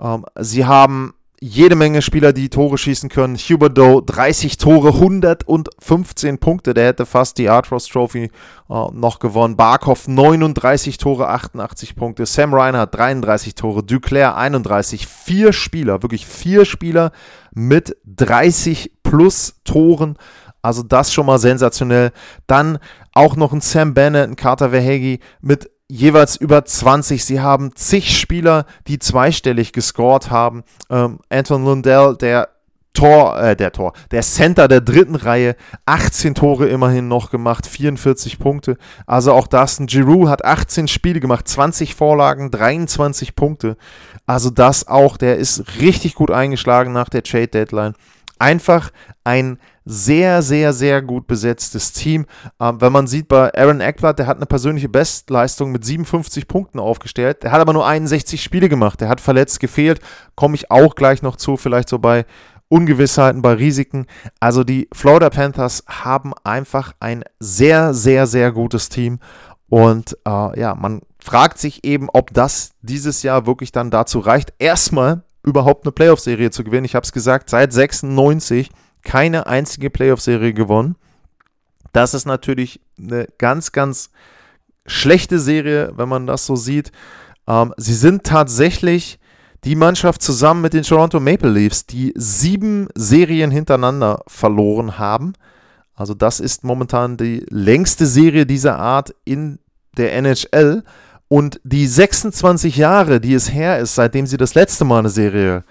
Ähm, 0.00 0.24
sie 0.38 0.66
haben 0.66 1.14
jede 1.42 1.74
Menge 1.74 2.02
Spieler, 2.02 2.34
die 2.34 2.50
Tore 2.50 2.76
schießen 2.76 3.08
können. 3.08 3.36
Huberdo 3.36 4.02
30 4.02 4.58
Tore, 4.58 4.88
115 4.88 6.36
Punkte. 6.38 6.74
Der 6.74 6.86
hätte 6.86 7.06
fast 7.06 7.38
die 7.38 7.48
Artros 7.48 7.86
Trophy 7.86 8.24
äh, 8.24 8.28
noch 8.68 9.18
gewonnen. 9.20 9.56
Barkov 9.56 10.06
39 10.06 10.98
Tore, 10.98 11.28
88 11.28 11.96
Punkte. 11.96 12.26
Sam 12.26 12.52
Reinhardt 12.52 12.94
33 12.94 13.54
Tore. 13.54 13.82
Duclair 13.82 14.36
31. 14.36 15.06
Vier 15.06 15.54
Spieler, 15.54 16.02
wirklich 16.02 16.26
vier 16.26 16.66
Spieler 16.66 17.10
mit 17.52 17.96
30 18.04 18.92
plus 19.02 19.54
Toren. 19.64 20.18
Also 20.60 20.82
das 20.82 21.10
schon 21.10 21.24
mal 21.24 21.38
sensationell. 21.38 22.12
Dann 22.46 22.78
auch 23.14 23.34
noch 23.34 23.54
ein 23.54 23.62
Sam 23.62 23.94
Bennett, 23.94 24.28
ein 24.28 24.36
Carter 24.36 24.70
Verhegi 24.70 25.20
mit 25.40 25.70
jeweils 25.90 26.36
über 26.36 26.64
20. 26.64 27.24
Sie 27.24 27.40
haben 27.40 27.74
zig 27.74 28.18
Spieler, 28.18 28.64
die 28.86 28.98
zweistellig 28.98 29.72
gescored 29.72 30.30
haben. 30.30 30.62
Ähm, 30.88 31.18
Anton 31.28 31.64
Lundell, 31.64 32.16
der 32.16 32.48
Tor, 32.92 33.40
äh, 33.40 33.56
der 33.56 33.72
Tor, 33.72 33.92
der 34.10 34.22
Center 34.22 34.66
der 34.66 34.80
dritten 34.80 35.14
Reihe, 35.14 35.54
18 35.86 36.34
Tore 36.34 36.68
immerhin 36.68 37.08
noch 37.08 37.30
gemacht, 37.30 37.66
44 37.66 38.38
Punkte. 38.38 38.76
Also 39.06 39.32
auch 39.32 39.46
Dustin 39.46 39.86
Giroux 39.86 40.28
hat 40.28 40.44
18 40.44 40.88
Spiele 40.88 41.20
gemacht, 41.20 41.46
20 41.46 41.94
Vorlagen, 41.94 42.50
23 42.50 43.36
Punkte. 43.36 43.76
Also 44.26 44.50
das 44.50 44.88
auch, 44.88 45.16
der 45.16 45.36
ist 45.36 45.80
richtig 45.80 46.14
gut 46.14 46.30
eingeschlagen 46.30 46.92
nach 46.92 47.08
der 47.08 47.22
Trade 47.22 47.48
Deadline. 47.48 47.94
Einfach 48.40 48.90
ein 49.22 49.58
sehr, 49.84 50.40
sehr, 50.40 50.72
sehr 50.72 51.02
gut 51.02 51.26
besetztes 51.26 51.92
Team. 51.92 52.26
Ähm, 52.58 52.80
wenn 52.80 52.92
man 52.92 53.06
sieht, 53.06 53.28
bei 53.28 53.52
Aaron 53.54 53.80
Eckblatt, 53.80 54.18
der 54.18 54.26
hat 54.26 54.38
eine 54.38 54.46
persönliche 54.46 54.88
Bestleistung 54.88 55.72
mit 55.72 55.84
57 55.84 56.48
Punkten 56.48 56.78
aufgestellt. 56.78 57.42
Der 57.42 57.52
hat 57.52 57.60
aber 57.60 57.74
nur 57.74 57.86
61 57.86 58.42
Spiele 58.42 58.70
gemacht. 58.70 59.00
Der 59.00 59.08
hat 59.08 59.20
verletzt, 59.20 59.60
gefehlt. 59.60 60.00
Komme 60.36 60.54
ich 60.54 60.70
auch 60.70 60.94
gleich 60.94 61.22
noch 61.22 61.36
zu, 61.36 61.58
vielleicht 61.58 61.90
so 61.90 61.98
bei 61.98 62.24
Ungewissheiten, 62.68 63.42
bei 63.42 63.52
Risiken. 63.52 64.06
Also 64.38 64.64
die 64.64 64.88
Florida 64.92 65.28
Panthers 65.28 65.84
haben 65.86 66.32
einfach 66.44 66.94
ein 67.00 67.24
sehr, 67.40 67.92
sehr, 67.92 68.26
sehr 68.26 68.52
gutes 68.52 68.88
Team. 68.88 69.18
Und 69.68 70.16
äh, 70.26 70.58
ja, 70.58 70.74
man 70.74 71.02
fragt 71.22 71.58
sich 71.58 71.84
eben, 71.84 72.08
ob 72.10 72.32
das 72.32 72.72
dieses 72.80 73.22
Jahr 73.22 73.44
wirklich 73.44 73.72
dann 73.72 73.90
dazu 73.90 74.20
reicht, 74.20 74.54
erstmal 74.58 75.24
überhaupt 75.42 75.84
eine 75.84 75.92
Playoff-Serie 75.92 76.50
zu 76.50 76.64
gewinnen. 76.64 76.84
Ich 76.84 76.94
habe 76.94 77.04
es 77.04 77.12
gesagt, 77.12 77.50
seit 77.50 77.72
96 77.72 78.70
keine 79.02 79.46
einzige 79.46 79.90
Playoff-Serie 79.90 80.52
gewonnen. 80.52 80.96
Das 81.92 82.14
ist 82.14 82.26
natürlich 82.26 82.80
eine 82.98 83.26
ganz, 83.38 83.72
ganz 83.72 84.10
schlechte 84.86 85.38
Serie, 85.38 85.92
wenn 85.96 86.08
man 86.08 86.26
das 86.26 86.46
so 86.46 86.56
sieht. 86.56 86.92
Ähm, 87.46 87.74
sie 87.76 87.94
sind 87.94 88.24
tatsächlich 88.24 89.18
die 89.64 89.76
Mannschaft 89.76 90.22
zusammen 90.22 90.62
mit 90.62 90.72
den 90.72 90.84
Toronto 90.84 91.20
Maple 91.20 91.50
Leafs, 91.50 91.86
die 91.86 92.12
sieben 92.16 92.88
Serien 92.94 93.50
hintereinander 93.50 94.22
verloren 94.26 94.98
haben. 94.98 95.34
Also 95.94 96.14
das 96.14 96.40
ist 96.40 96.64
momentan 96.64 97.16
die 97.16 97.44
längste 97.50 98.06
Serie 98.06 98.46
dieser 98.46 98.78
Art 98.78 99.14
in 99.24 99.58
der 99.96 100.14
NHL. 100.14 100.82
Und 101.32 101.60
die 101.62 101.86
26 101.86 102.76
Jahre, 102.76 103.20
die 103.20 103.34
es 103.34 103.52
her 103.52 103.78
ist, 103.78 103.94
seitdem 103.94 104.26
sie 104.26 104.36
das 104.36 104.56
letzte 104.56 104.84
Mal 104.84 104.98
eine 104.98 105.10
Serie 105.10 105.62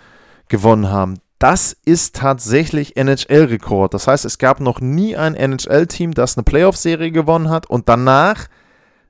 gewonnen 0.48 0.90
haben, 0.90 1.20
das 1.38 1.76
ist 1.84 2.16
tatsächlich 2.16 2.96
NHL-Rekord. 2.96 3.94
Das 3.94 4.08
heißt, 4.08 4.24
es 4.24 4.38
gab 4.38 4.62
noch 4.62 4.80
nie 4.80 5.18
ein 5.18 5.36
NHL-Team, 5.36 6.14
das 6.14 6.38
eine 6.38 6.46
Playoff-Serie 6.46 7.12
gewonnen 7.12 7.50
hat 7.50 7.70
und 7.70 7.90
danach 7.90 8.48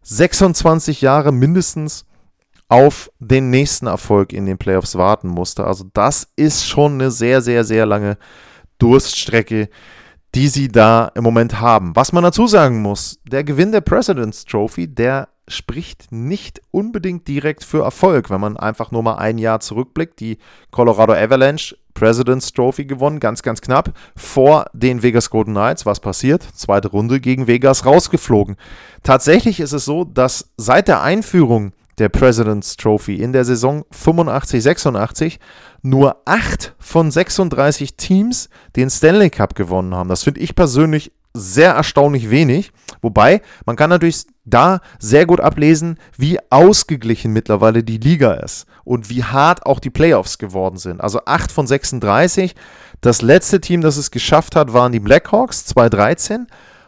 26 0.02 1.02
Jahre 1.02 1.32
mindestens 1.32 2.08
auf 2.68 3.12
den 3.20 3.52
nächsten 3.52 3.86
Erfolg 3.86 4.34
in 4.34 4.48
den 4.48 4.58
Playoffs 4.58 4.96
warten 4.96 5.28
musste. 5.28 5.66
Also 5.66 5.86
das 5.94 6.30
ist 6.36 6.66
schon 6.66 6.94
eine 6.94 7.12
sehr, 7.12 7.42
sehr, 7.42 7.64
sehr 7.64 7.86
lange 7.86 8.18
Durststrecke, 8.80 9.70
die 10.34 10.48
sie 10.48 10.68
da 10.68 11.12
im 11.14 11.24
Moment 11.24 11.60
haben. 11.60 11.96
Was 11.96 12.12
man 12.12 12.24
dazu 12.24 12.48
sagen 12.48 12.82
muss, 12.82 13.20
der 13.24 13.44
Gewinn 13.44 13.72
der 13.72 13.82
President's 13.82 14.46
Trophy, 14.46 14.88
der 14.88 15.28
spricht 15.50 16.12
nicht 16.12 16.62
unbedingt 16.72 17.28
direkt 17.28 17.64
für 17.64 17.84
Erfolg, 17.84 18.30
wenn 18.30 18.40
man 18.40 18.58
einfach 18.58 18.92
nur 18.92 19.04
mal 19.04 19.16
ein 19.16 19.38
Jahr 19.38 19.60
zurückblickt. 19.60 20.20
Die 20.20 20.38
Colorado 20.72 21.14
Avalanche 21.14 21.76
President's 21.94 22.54
Trophy 22.54 22.86
gewonnen, 22.86 23.20
ganz, 23.20 23.44
ganz 23.44 23.60
knapp, 23.60 23.92
vor 24.16 24.68
den 24.74 25.04
Vegas 25.04 25.30
Golden 25.30 25.52
Knights. 25.52 25.86
Was 25.86 26.00
passiert? 26.00 26.44
Zweite 26.56 26.88
Runde 26.90 27.20
gegen 27.20 27.48
Vegas 27.48 27.86
rausgeflogen. 27.86 28.56
Tatsächlich 29.04 29.60
ist 29.60 29.74
es 29.74 29.86
so, 29.86 30.06
dass 30.06 30.52
seit 30.56 30.88
der 30.88 31.02
Einführung 31.02 31.74
der 31.98 32.10
President's 32.10 32.78
Trophy 32.78 33.16
in 33.16 33.34
der 33.34 33.44
Saison 33.44 33.84
85-86 33.94 35.40
nur 35.82 36.22
8 36.26 36.76
von 36.80 37.12
36 37.12 37.96
Teams 37.98 38.50
den 38.76 38.90
Stanley 38.90 39.30
Cup 39.30 39.56
gewonnen 39.56 39.94
haben. 39.94 40.10
Das 40.10 40.24
finde 40.24 40.40
ich 40.40 40.56
persönlich 40.56 41.12
sehr 41.34 41.74
erstaunlich 41.74 42.30
wenig. 42.30 42.72
Wobei, 43.02 43.42
man 43.66 43.76
kann 43.76 43.90
natürlich 43.90 44.26
da 44.46 44.82
sehr 45.00 45.26
gut 45.26 45.40
ablesen, 45.40 45.98
wie 46.18 46.40
ausgeglichen 46.50 47.32
mittlerweile 47.32 47.84
die 47.84 47.98
Liga 47.98 48.34
ist 48.34 48.66
und 48.84 49.10
wie 49.10 49.24
hart 49.24 49.66
auch 49.66 49.80
die 49.80 49.90
Playoffs 49.90 50.38
geworden 50.38 50.78
sind. 50.78 51.02
Also 51.02 51.22
8 51.26 51.52
von 51.52 51.68
36. 51.68 52.56
Das 53.02 53.22
letzte 53.22 53.62
Team, 53.62 53.82
das 53.82 53.98
es 53.98 54.12
geschafft 54.12 54.56
hat, 54.56 54.74
waren 54.74 54.92
die 54.92 55.00
Blackhawks 55.00 55.66
2013. 55.66 56.48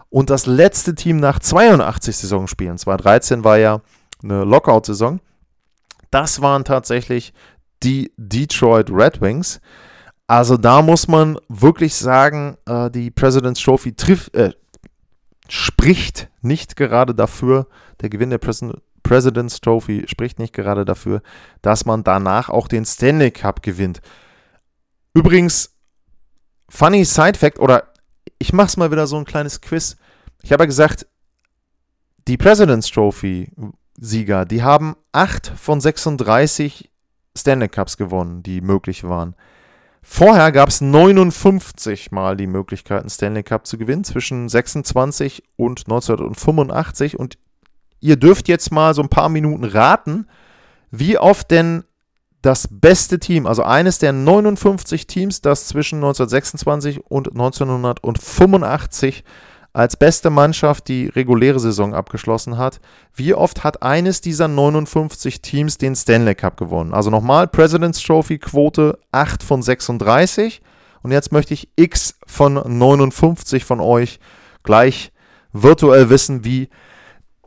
Und 0.09 0.29
das 0.29 0.45
letzte 0.45 0.93
Team 0.93 1.17
nach 1.17 1.39
82 1.39 2.17
Saisonspielen, 2.17 2.77
2013 2.77 3.45
war 3.45 3.57
ja 3.57 3.81
eine 4.21 4.43
Lockout-Saison. 4.43 5.21
Das 6.09 6.41
waren 6.41 6.65
tatsächlich 6.65 7.33
die 7.83 8.11
Detroit 8.17 8.89
Red 8.91 9.21
Wings. 9.21 9.61
Also 10.31 10.55
da 10.55 10.81
muss 10.81 11.09
man 11.09 11.37
wirklich 11.49 11.93
sagen, 11.93 12.55
äh, 12.65 12.89
die 12.89 13.11
President's 13.11 13.61
Trophy 13.61 13.93
trifft, 13.93 14.33
äh, 14.33 14.53
spricht 15.49 16.29
nicht 16.41 16.77
gerade 16.77 17.13
dafür, 17.13 17.67
der 17.99 18.07
Gewinn 18.07 18.29
der 18.29 18.37
Pres 18.37 18.63
President's 19.03 19.59
Trophy 19.59 20.05
spricht 20.07 20.39
nicht 20.39 20.53
gerade 20.53 20.85
dafür, 20.85 21.21
dass 21.61 21.83
man 21.83 22.05
danach 22.05 22.47
auch 22.47 22.69
den 22.69 22.85
Stanley 22.85 23.31
Cup 23.31 23.61
gewinnt. 23.61 23.99
Übrigens, 25.13 25.75
funny 26.69 27.03
Side 27.03 27.37
Fact, 27.37 27.59
oder 27.59 27.91
ich 28.39 28.53
mach's 28.53 28.77
mal 28.77 28.89
wieder 28.89 29.07
so 29.07 29.17
ein 29.17 29.25
kleines 29.25 29.59
Quiz. 29.59 29.97
Ich 30.43 30.53
habe 30.53 30.63
ja 30.63 30.67
gesagt, 30.67 31.07
die 32.29 32.37
President's 32.37 32.89
Trophy 32.89 33.51
Sieger. 33.99 34.45
Die 34.45 34.63
haben 34.63 34.95
8 35.11 35.51
von 35.57 35.81
36 35.81 36.89
Stanley 37.37 37.67
Cups 37.67 37.97
gewonnen, 37.97 38.43
die 38.43 38.61
möglich 38.61 39.03
waren. 39.03 39.35
Vorher 40.03 40.51
gab 40.51 40.69
es 40.69 40.81
59 40.81 42.11
Mal 42.11 42.35
die 42.35 42.47
Möglichkeit, 42.47 43.01
einen 43.01 43.09
Stanley 43.09 43.43
Cup 43.43 43.67
zu 43.67 43.77
gewinnen, 43.77 44.03
zwischen 44.03 44.49
26 44.49 45.43
und 45.57 45.81
1985. 45.81 47.19
Und 47.19 47.37
ihr 47.99 48.15
dürft 48.17 48.47
jetzt 48.47 48.71
mal 48.71 48.93
so 48.93 49.01
ein 49.03 49.09
paar 49.09 49.29
Minuten 49.29 49.63
raten, 49.63 50.27
wie 50.89 51.17
oft 51.17 51.51
denn 51.51 51.83
das 52.41 52.67
beste 52.71 53.19
Team, 53.19 53.45
also 53.45 53.61
eines 53.63 53.99
der 53.99 54.13
59 54.13 55.05
Teams, 55.05 55.41
das 55.41 55.67
zwischen 55.67 55.97
1926 55.97 57.05
und 57.05 57.29
1985 57.29 59.23
als 59.73 59.95
beste 59.95 60.29
Mannschaft 60.29 60.87
die 60.87 61.07
reguläre 61.07 61.59
Saison 61.59 61.93
abgeschlossen 61.93 62.57
hat. 62.57 62.81
Wie 63.13 63.33
oft 63.33 63.63
hat 63.63 63.83
eines 63.83 64.19
dieser 64.19 64.47
59 64.47 65.41
Teams 65.41 65.77
den 65.77 65.95
Stanley 65.95 66.35
Cup 66.35 66.57
gewonnen? 66.57 66.93
Also 66.93 67.09
nochmal, 67.09 67.47
President's 67.47 68.01
Trophy 68.01 68.37
Quote 68.37 68.99
8 69.11 69.43
von 69.43 69.61
36. 69.61 70.61
Und 71.03 71.11
jetzt 71.11 71.31
möchte 71.31 71.53
ich 71.53 71.69
X 71.75 72.15
von 72.27 72.53
59 72.53 73.63
von 73.63 73.79
euch 73.79 74.19
gleich 74.63 75.11
virtuell 75.53 76.09
wissen, 76.09 76.43
wie 76.43 76.69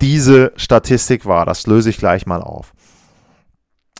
diese 0.00 0.52
Statistik 0.56 1.26
war. 1.26 1.46
Das 1.46 1.66
löse 1.66 1.90
ich 1.90 1.98
gleich 1.98 2.26
mal 2.26 2.42
auf. 2.42 2.72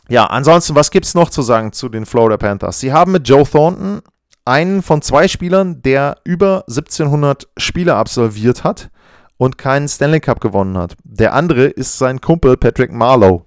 Ja, 0.07 0.25
ansonsten, 0.25 0.75
was 0.75 0.91
gibt 0.91 1.05
es 1.05 1.15
noch 1.15 1.29
zu 1.29 1.41
sagen 1.41 1.71
zu 1.71 1.89
den 1.89 2.05
Florida 2.05 2.37
Panthers? 2.37 2.79
Sie 2.79 2.93
haben 2.93 3.11
mit 3.11 3.27
Joe 3.27 3.43
Thornton 3.43 4.01
einen 4.45 4.81
von 4.81 5.01
zwei 5.01 5.27
Spielern, 5.27 5.81
der 5.81 6.17
über 6.23 6.63
1700 6.67 7.47
Spiele 7.57 7.95
absolviert 7.95 8.63
hat 8.63 8.89
und 9.37 9.57
keinen 9.57 9.87
Stanley 9.87 10.19
Cup 10.19 10.39
gewonnen 10.39 10.77
hat. 10.77 10.95
Der 11.03 11.33
andere 11.33 11.65
ist 11.65 11.97
sein 11.97 12.21
Kumpel 12.21 12.55
Patrick 12.55 12.91
Marlowe. 12.91 13.45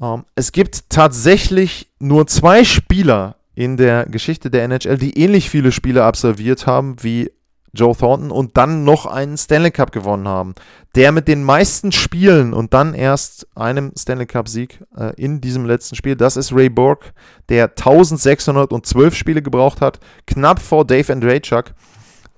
Ähm, 0.00 0.24
es 0.34 0.52
gibt 0.52 0.90
tatsächlich 0.90 1.92
nur 1.98 2.26
zwei 2.26 2.64
Spieler 2.64 3.36
in 3.54 3.76
der 3.76 4.06
Geschichte 4.06 4.50
der 4.50 4.64
NHL, 4.64 4.98
die 4.98 5.18
ähnlich 5.18 5.48
viele 5.48 5.70
Spiele 5.70 6.02
absolviert 6.02 6.66
haben 6.66 6.96
wie 7.02 7.30
Joe 7.74 7.96
Thornton 7.96 8.30
und 8.30 8.56
dann 8.56 8.84
noch 8.84 9.06
einen 9.06 9.36
Stanley 9.36 9.70
Cup 9.70 9.92
gewonnen 9.92 10.26
haben. 10.28 10.54
Der 10.94 11.12
mit 11.12 11.28
den 11.28 11.42
meisten 11.42 11.92
Spielen 11.92 12.54
und 12.54 12.72
dann 12.72 12.94
erst 12.94 13.46
einem 13.56 13.92
Stanley 13.98 14.26
Cup-Sieg 14.26 14.80
äh, 14.96 15.12
in 15.16 15.40
diesem 15.40 15.66
letzten 15.66 15.96
Spiel, 15.96 16.16
das 16.16 16.36
ist 16.36 16.52
Ray 16.52 16.68
Borg, 16.68 17.12
der 17.48 17.64
1612 17.64 19.14
Spiele 19.14 19.42
gebraucht 19.42 19.80
hat, 19.80 19.98
knapp 20.26 20.60
vor 20.60 20.86
Dave 20.86 21.12
Andrachuk. 21.12 21.74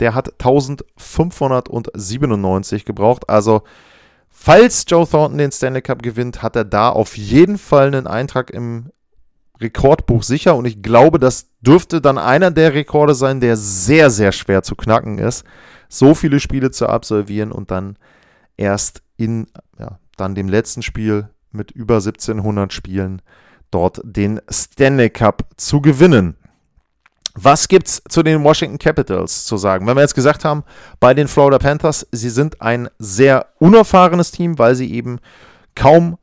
Der 0.00 0.14
hat 0.14 0.32
1597 0.32 2.84
gebraucht. 2.84 3.30
Also, 3.30 3.62
falls 4.28 4.84
Joe 4.86 5.06
Thornton 5.06 5.38
den 5.38 5.52
Stanley 5.52 5.82
Cup 5.82 6.02
gewinnt, 6.02 6.42
hat 6.42 6.56
er 6.56 6.64
da 6.64 6.90
auf 6.90 7.16
jeden 7.16 7.56
Fall 7.56 7.86
einen 7.86 8.06
Eintrag 8.06 8.50
im 8.50 8.90
Rekordbuch 9.60 10.22
sicher 10.22 10.54
und 10.56 10.66
ich 10.66 10.82
glaube, 10.82 11.18
das 11.18 11.48
dürfte 11.60 12.00
dann 12.00 12.18
einer 12.18 12.50
der 12.50 12.74
Rekorde 12.74 13.14
sein, 13.14 13.40
der 13.40 13.56
sehr, 13.56 14.10
sehr 14.10 14.32
schwer 14.32 14.62
zu 14.62 14.74
knacken 14.74 15.18
ist, 15.18 15.44
so 15.88 16.14
viele 16.14 16.40
Spiele 16.40 16.70
zu 16.70 16.88
absolvieren 16.88 17.52
und 17.52 17.70
dann 17.70 17.96
erst 18.56 19.02
in 19.16 19.46
ja, 19.78 19.98
dann 20.16 20.34
dem 20.34 20.48
letzten 20.48 20.82
Spiel 20.82 21.28
mit 21.52 21.70
über 21.70 21.96
1700 21.96 22.72
Spielen 22.72 23.22
dort 23.70 24.00
den 24.04 24.40
Stanley 24.50 25.10
Cup 25.10 25.48
zu 25.56 25.80
gewinnen. 25.80 26.36
Was 27.34 27.68
gibt's 27.68 28.02
zu 28.08 28.22
den 28.22 28.42
Washington 28.44 28.78
Capitals 28.78 29.44
zu 29.44 29.58
sagen? 29.58 29.86
Wenn 29.86 29.96
wir 29.96 30.00
jetzt 30.00 30.14
gesagt 30.14 30.44
haben, 30.44 30.64
bei 31.00 31.12
den 31.12 31.28
Florida 31.28 31.58
Panthers, 31.58 32.06
sie 32.10 32.30
sind 32.30 32.62
ein 32.62 32.88
sehr 32.98 33.46
unerfahrenes 33.58 34.30
Team, 34.30 34.58
weil 34.58 34.74
sie 34.74 34.90
eben 34.90 35.18
kaum 35.74 36.16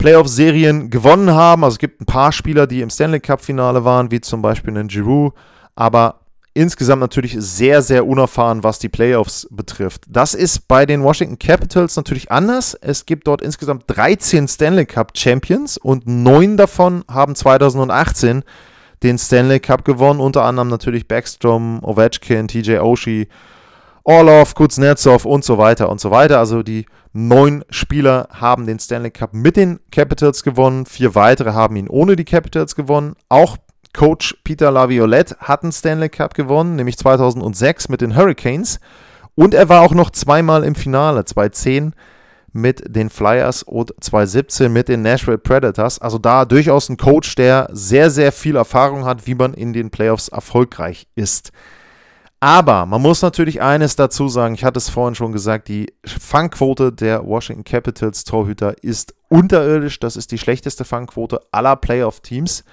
Playoff-Serien 0.00 0.88
gewonnen 0.88 1.32
haben. 1.32 1.62
Also 1.62 1.74
es 1.74 1.78
gibt 1.78 2.00
ein 2.00 2.06
paar 2.06 2.32
Spieler, 2.32 2.66
die 2.66 2.80
im 2.80 2.88
Stanley 2.88 3.20
Cup-Finale 3.20 3.84
waren, 3.84 4.10
wie 4.10 4.22
zum 4.22 4.40
Beispiel 4.40 4.70
einen 4.70 4.88
Giroux, 4.88 5.32
aber 5.76 6.20
insgesamt 6.54 7.00
natürlich 7.00 7.36
sehr, 7.38 7.82
sehr 7.82 8.06
unerfahren, 8.06 8.64
was 8.64 8.78
die 8.78 8.88
Playoffs 8.88 9.46
betrifft. 9.50 10.04
Das 10.08 10.32
ist 10.32 10.66
bei 10.68 10.86
den 10.86 11.02
Washington 11.02 11.38
Capitals 11.38 11.96
natürlich 11.96 12.32
anders. 12.32 12.72
Es 12.80 13.04
gibt 13.04 13.26
dort 13.26 13.42
insgesamt 13.42 13.84
13 13.88 14.48
Stanley 14.48 14.86
Cup 14.86 15.12
Champions 15.14 15.76
und 15.76 16.06
neun 16.06 16.56
davon 16.56 17.04
haben 17.06 17.34
2018 17.34 18.42
den 19.02 19.18
Stanley 19.18 19.60
Cup 19.60 19.84
gewonnen, 19.84 20.20
unter 20.20 20.44
anderem 20.44 20.68
natürlich 20.68 21.08
Backstrom, 21.08 21.84
Ovechkin, 21.84 22.48
TJ 22.48 22.78
Oshie, 22.78 23.28
Orlov, 24.04 24.54
Kuznetsov 24.54 25.26
und 25.26 25.44
so 25.44 25.58
weiter 25.58 25.90
und 25.90 26.00
so 26.00 26.10
weiter. 26.10 26.38
Also 26.38 26.62
die 26.62 26.86
neun 27.12 27.64
Spieler 27.70 28.28
haben 28.30 28.66
den 28.66 28.78
Stanley 28.78 29.10
Cup 29.10 29.34
mit 29.34 29.56
den 29.56 29.80
Capitals 29.90 30.42
gewonnen. 30.42 30.86
Vier 30.86 31.14
weitere 31.14 31.52
haben 31.52 31.76
ihn 31.76 31.88
ohne 31.88 32.16
die 32.16 32.24
Capitals 32.24 32.74
gewonnen. 32.76 33.14
Auch 33.28 33.56
Coach 33.92 34.36
Peter 34.44 34.70
Laviolette 34.70 35.36
hat 35.40 35.62
einen 35.62 35.72
Stanley 35.72 36.08
Cup 36.08 36.34
gewonnen, 36.34 36.76
nämlich 36.76 36.96
2006 36.98 37.88
mit 37.88 38.00
den 38.00 38.16
Hurricanes. 38.16 38.78
Und 39.34 39.54
er 39.54 39.68
war 39.68 39.82
auch 39.82 39.92
noch 39.92 40.10
zweimal 40.10 40.64
im 40.64 40.74
Finale, 40.74 41.24
2010 41.24 41.94
mit 42.52 42.94
den 42.94 43.10
Flyers 43.10 43.62
und 43.62 43.92
2017 44.00 44.72
mit 44.72 44.88
den 44.88 45.02
Nashville 45.02 45.38
Predators. 45.38 45.98
Also 46.00 46.18
da 46.18 46.44
durchaus 46.44 46.88
ein 46.88 46.96
Coach, 46.96 47.34
der 47.36 47.68
sehr, 47.72 48.10
sehr 48.10 48.32
viel 48.32 48.56
Erfahrung 48.56 49.04
hat, 49.04 49.26
wie 49.26 49.34
man 49.34 49.54
in 49.54 49.72
den 49.72 49.90
Playoffs 49.90 50.28
erfolgreich 50.28 51.06
ist. 51.14 51.52
Aber 52.42 52.86
man 52.86 53.02
muss 53.02 53.20
natürlich 53.20 53.60
eines 53.60 53.96
dazu 53.96 54.28
sagen, 54.28 54.54
ich 54.54 54.64
hatte 54.64 54.78
es 54.78 54.88
vorhin 54.88 55.14
schon 55.14 55.32
gesagt, 55.32 55.68
die 55.68 55.92
Fangquote 56.06 56.90
der 56.90 57.26
Washington 57.26 57.64
Capitals 57.64 58.24
Torhüter 58.24 58.82
ist 58.82 59.14
unterirdisch. 59.28 60.00
Das 60.00 60.16
ist 60.16 60.32
die 60.32 60.38
schlechteste 60.38 60.86
Fangquote 60.86 61.40
aller 61.52 61.76
Playoff-Teams. 61.76 62.64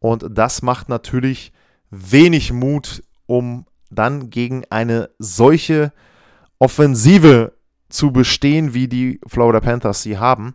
Und 0.00 0.24
das 0.30 0.62
macht 0.62 0.88
natürlich 0.88 1.52
wenig 1.90 2.54
Mut, 2.54 3.02
um 3.26 3.66
dann 3.90 4.30
gegen 4.30 4.64
eine 4.70 5.10
solche 5.18 5.92
Offensive 6.58 7.52
zu 7.90 8.12
bestehen, 8.12 8.72
wie 8.72 8.88
die 8.88 9.20
Florida 9.26 9.60
Panthers 9.60 10.02
sie 10.02 10.16
haben. 10.16 10.54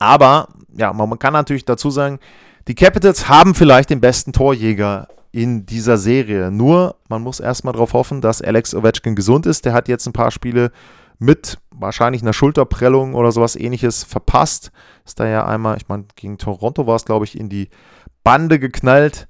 Aber, 0.00 0.48
ja, 0.76 0.92
man 0.92 1.16
kann 1.20 1.32
natürlich 1.32 1.64
dazu 1.64 1.90
sagen, 1.90 2.18
die 2.66 2.74
Capitals 2.74 3.28
haben 3.28 3.54
vielleicht 3.54 3.90
den 3.90 4.00
besten 4.00 4.32
Torjäger 4.32 5.06
in 5.32 5.66
dieser 5.66 5.96
Serie. 5.96 6.50
Nur, 6.50 6.96
man 7.08 7.22
muss 7.22 7.40
erstmal 7.40 7.72
darauf 7.72 7.94
hoffen, 7.94 8.20
dass 8.20 8.42
Alex 8.42 8.74
Ovechkin 8.74 9.16
gesund 9.16 9.46
ist. 9.46 9.64
Der 9.64 9.72
hat 9.72 9.88
jetzt 9.88 10.06
ein 10.06 10.12
paar 10.12 10.30
Spiele 10.30 10.70
mit 11.18 11.58
wahrscheinlich 11.70 12.22
einer 12.22 12.32
Schulterprellung 12.32 13.14
oder 13.14 13.32
sowas 13.32 13.56
ähnliches 13.56 14.04
verpasst. 14.04 14.70
Ist 15.04 15.18
da 15.18 15.26
ja 15.26 15.46
einmal, 15.46 15.76
ich 15.78 15.88
meine, 15.88 16.04
gegen 16.16 16.38
Toronto 16.38 16.86
war 16.86 16.96
es, 16.96 17.04
glaube 17.04 17.24
ich, 17.24 17.38
in 17.38 17.48
die 17.48 17.68
Bande 18.22 18.58
geknallt. 18.58 19.26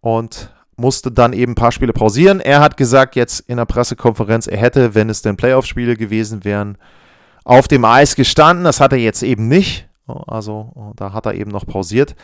Und 0.00 0.52
musste 0.76 1.12
dann 1.12 1.32
eben 1.32 1.52
ein 1.52 1.56
paar 1.56 1.72
Spiele 1.72 1.92
pausieren. 1.92 2.40
Er 2.40 2.60
hat 2.60 2.76
gesagt 2.76 3.16
jetzt 3.16 3.40
in 3.40 3.56
der 3.56 3.66
Pressekonferenz, 3.66 4.46
er 4.46 4.58
hätte, 4.58 4.94
wenn 4.94 5.08
es 5.08 5.22
denn 5.22 5.36
Playoff-Spiele 5.36 5.96
gewesen 5.96 6.44
wären, 6.44 6.76
auf 7.44 7.68
dem 7.68 7.84
Eis 7.84 8.16
gestanden. 8.16 8.64
Das 8.64 8.80
hat 8.80 8.92
er 8.92 8.98
jetzt 8.98 9.22
eben 9.22 9.48
nicht. 9.48 9.88
Also 10.06 10.92
da 10.96 11.12
hat 11.12 11.26
er 11.26 11.34
eben 11.34 11.50
noch 11.50 11.66
pausiert. 11.66 12.14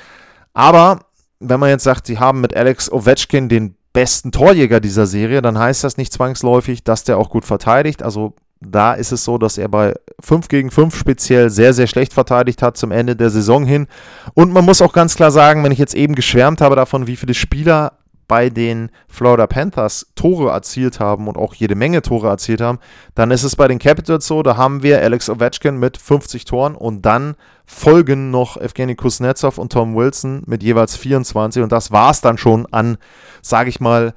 Aber 0.53 1.01
wenn 1.41 1.61
man 1.61 1.71
jetzt 1.71 1.85
sagt, 1.85 2.07
sie 2.07 2.19
haben 2.19 2.41
mit 2.41 2.57
Alex 2.57 2.91
Ovechkin 2.91 3.49
den 3.49 3.75
besten 3.93 4.33
Torjäger 4.33 4.81
dieser 4.81 5.07
Serie, 5.07 5.43
dann 5.43 5.59
heißt 5.59 5.85
das 5.85 5.97
nicht 5.97 6.13
zwangsläufig, 6.13 6.85
dass 6.85 7.05
der 7.05 7.19
auch 7.19 7.31
gut 7.31 7.45
verteidigt. 7.45 8.03
Also 8.03 8.35
da 8.61 8.95
ist 8.95 9.13
es 9.13 9.25
so, 9.25 9.39
dass 9.39 9.57
er 9.57 9.69
bei 9.69 9.95
5 10.21 10.49
gegen 10.49 10.71
5 10.71 10.97
speziell 10.97 11.49
sehr, 11.51 11.73
sehr 11.73 11.87
schlecht 11.87 12.13
verteidigt 12.13 12.63
hat 12.63 12.77
zum 12.77 12.91
Ende 12.91 13.15
der 13.15 13.31
Saison 13.31 13.65
hin. 13.65 13.87
Und 14.35 14.53
man 14.53 14.65
muss 14.65 14.83
auch 14.83 14.93
ganz 14.93 15.15
klar 15.15 15.31
sagen, 15.31 15.63
wenn 15.63 15.73
ich 15.73 15.79
jetzt 15.79 15.95
eben 15.95 16.15
geschwärmt 16.15 16.61
habe 16.61 16.77
davon, 16.77 17.07
wie 17.07 17.17
viele 17.17 17.35
Spieler 17.35 17.98
bei 18.29 18.51
den 18.51 18.91
Florida 19.09 19.47
Panthers 19.47 20.07
Tore 20.15 20.51
erzielt 20.51 21.01
haben 21.01 21.27
und 21.27 21.37
auch 21.37 21.55
jede 21.55 21.75
Menge 21.75 22.03
Tore 22.03 22.29
erzielt 22.29 22.61
haben, 22.61 22.79
dann 23.15 23.31
ist 23.31 23.43
es 23.43 23.57
bei 23.57 23.67
den 23.67 23.79
Capitals 23.79 24.27
so, 24.27 24.43
da 24.43 24.57
haben 24.57 24.83
wir 24.83 25.01
Alex 25.01 25.29
Ovechkin 25.29 25.79
mit 25.79 25.97
50 25.97 26.45
Toren 26.45 26.77
und 26.77 27.03
dann 27.03 27.35
folgen 27.65 28.31
noch 28.31 28.57
Evgeny 28.57 28.95
Kuznetsov 28.95 29.59
und 29.59 29.73
Tom 29.73 29.97
Wilson 29.97 30.43
mit 30.47 30.63
jeweils 30.63 30.95
24 30.97 31.63
und 31.63 31.73
das 31.73 31.91
war 31.91 32.11
es 32.11 32.21
dann 32.21 32.39
schon 32.39 32.67
an, 32.71 32.99
sage 33.43 33.71
ich 33.71 33.81
mal, 33.81 34.15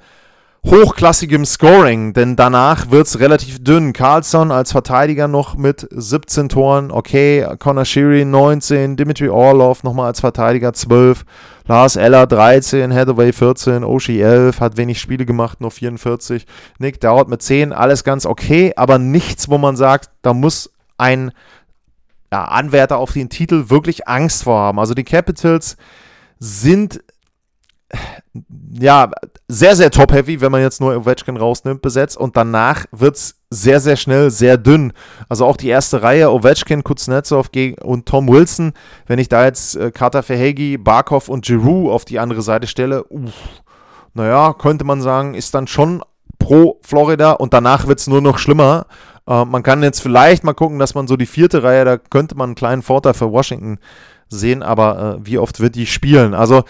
hochklassigem 0.64 1.44
Scoring, 1.44 2.12
denn 2.12 2.36
danach 2.36 2.90
wird 2.90 3.06
es 3.06 3.18
relativ 3.18 3.62
dünn. 3.62 3.92
Carlson 3.92 4.52
als 4.52 4.72
Verteidiger 4.72 5.26
noch 5.26 5.56
mit 5.56 5.88
17 5.90 6.48
Toren, 6.48 6.92
okay, 6.92 7.46
Connor 7.58 7.84
Sheary 7.84 8.24
19, 8.24 8.96
Dimitri 8.96 9.28
Orlov 9.28 9.82
nochmal 9.82 10.06
als 10.06 10.20
Verteidiger 10.20 10.72
12, 10.72 11.24
Lars 11.66 11.96
Eller 11.96 12.26
13, 12.26 12.94
Hathaway 12.94 13.32
14, 13.32 13.82
Oshie 13.82 14.20
11, 14.20 14.60
hat 14.60 14.76
wenig 14.76 15.00
Spiele 15.00 15.26
gemacht, 15.26 15.60
nur 15.60 15.72
44, 15.72 16.46
Nick 16.78 17.00
Dowd 17.00 17.28
mit 17.28 17.42
10, 17.42 17.72
alles 17.72 18.04
ganz 18.04 18.24
okay, 18.24 18.72
aber 18.76 18.98
nichts, 18.98 19.48
wo 19.48 19.58
man 19.58 19.76
sagt, 19.76 20.10
da 20.22 20.32
muss 20.32 20.70
ein 20.96 21.32
ja, 22.32 22.44
Anwärter 22.44 22.98
auf 22.98 23.12
den 23.12 23.28
Titel 23.28 23.68
wirklich 23.68 24.08
Angst 24.08 24.44
vor 24.44 24.58
haben. 24.58 24.78
Also 24.78 24.94
die 24.94 25.04
Capitals 25.04 25.76
sind 26.38 27.00
ja, 28.80 29.10
sehr, 29.48 29.76
sehr 29.76 29.90
top-heavy, 29.90 30.40
wenn 30.40 30.52
man 30.52 30.62
jetzt 30.62 30.80
nur 30.80 30.96
Ovechkin 30.96 31.36
rausnimmt, 31.36 31.82
besetzt. 31.82 32.16
Und 32.16 32.36
danach 32.36 32.86
wird 32.90 33.16
es 33.16 33.34
sehr, 33.50 33.80
sehr 33.80 33.96
schnell 33.96 34.30
sehr 34.30 34.56
dünn. 34.56 34.92
Also 35.28 35.44
auch 35.44 35.56
die 35.56 35.68
erste 35.68 36.02
Reihe, 36.02 36.32
Ovechkin, 36.32 36.82
Kuznetsov 36.82 37.50
und 37.82 38.06
Tom 38.06 38.28
Wilson. 38.28 38.72
Wenn 39.06 39.18
ich 39.18 39.28
da 39.28 39.44
jetzt 39.44 39.76
äh, 39.76 39.90
Carter 39.90 40.22
Verhegi, 40.22 40.78
Barkov 40.78 41.28
und 41.28 41.44
Giroux 41.44 41.90
auf 41.90 42.04
die 42.04 42.18
andere 42.18 42.42
Seite 42.42 42.66
stelle, 42.66 43.04
uff, 43.04 43.32
naja, 44.14 44.54
könnte 44.54 44.84
man 44.84 45.02
sagen, 45.02 45.34
ist 45.34 45.54
dann 45.54 45.66
schon 45.66 46.02
pro 46.38 46.80
Florida. 46.82 47.32
Und 47.32 47.52
danach 47.52 47.86
wird 47.86 47.98
es 47.98 48.06
nur 48.06 48.22
noch 48.22 48.38
schlimmer. 48.38 48.86
Äh, 49.28 49.44
man 49.44 49.62
kann 49.62 49.82
jetzt 49.82 50.00
vielleicht 50.00 50.44
mal 50.44 50.54
gucken, 50.54 50.78
dass 50.78 50.94
man 50.94 51.06
so 51.06 51.16
die 51.16 51.26
vierte 51.26 51.62
Reihe, 51.62 51.84
da 51.84 51.98
könnte 51.98 52.36
man 52.36 52.50
einen 52.50 52.54
kleinen 52.54 52.82
Vorteil 52.82 53.14
für 53.14 53.30
Washington 53.30 53.78
sehen. 54.28 54.62
Aber 54.62 55.18
äh, 55.18 55.26
wie 55.26 55.36
oft 55.36 55.60
wird 55.60 55.74
die 55.74 55.86
spielen? 55.86 56.32
Also 56.32 56.64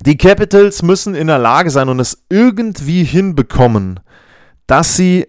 die 0.00 0.16
Capitals 0.16 0.82
müssen 0.82 1.14
in 1.14 1.26
der 1.26 1.38
Lage 1.38 1.70
sein 1.70 1.88
und 1.88 2.00
es 2.00 2.24
irgendwie 2.28 3.04
hinbekommen, 3.04 4.00
dass 4.66 4.96
sie 4.96 5.26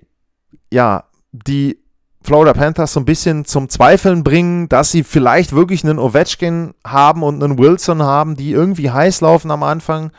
ja 0.72 1.06
die 1.32 1.80
Florida 2.24 2.54
Panthers 2.54 2.94
so 2.94 3.02
ein 3.02 3.06
bisschen 3.06 3.44
zum 3.44 3.68
Zweifeln 3.68 4.24
bringen, 4.24 4.70
dass 4.70 4.92
sie 4.92 5.04
vielleicht 5.04 5.54
wirklich 5.54 5.84
einen 5.84 6.00
Ovechkin 6.00 6.74
haben 6.86 7.22
und 7.22 7.44
einen 7.44 7.58
Wilson 7.58 8.02
haben, 8.02 8.36
die 8.36 8.52
irgendwie 8.52 8.90
heiß 8.90 9.22
laufen 9.22 9.52
am 9.52 9.64
Anfang 9.64 10.12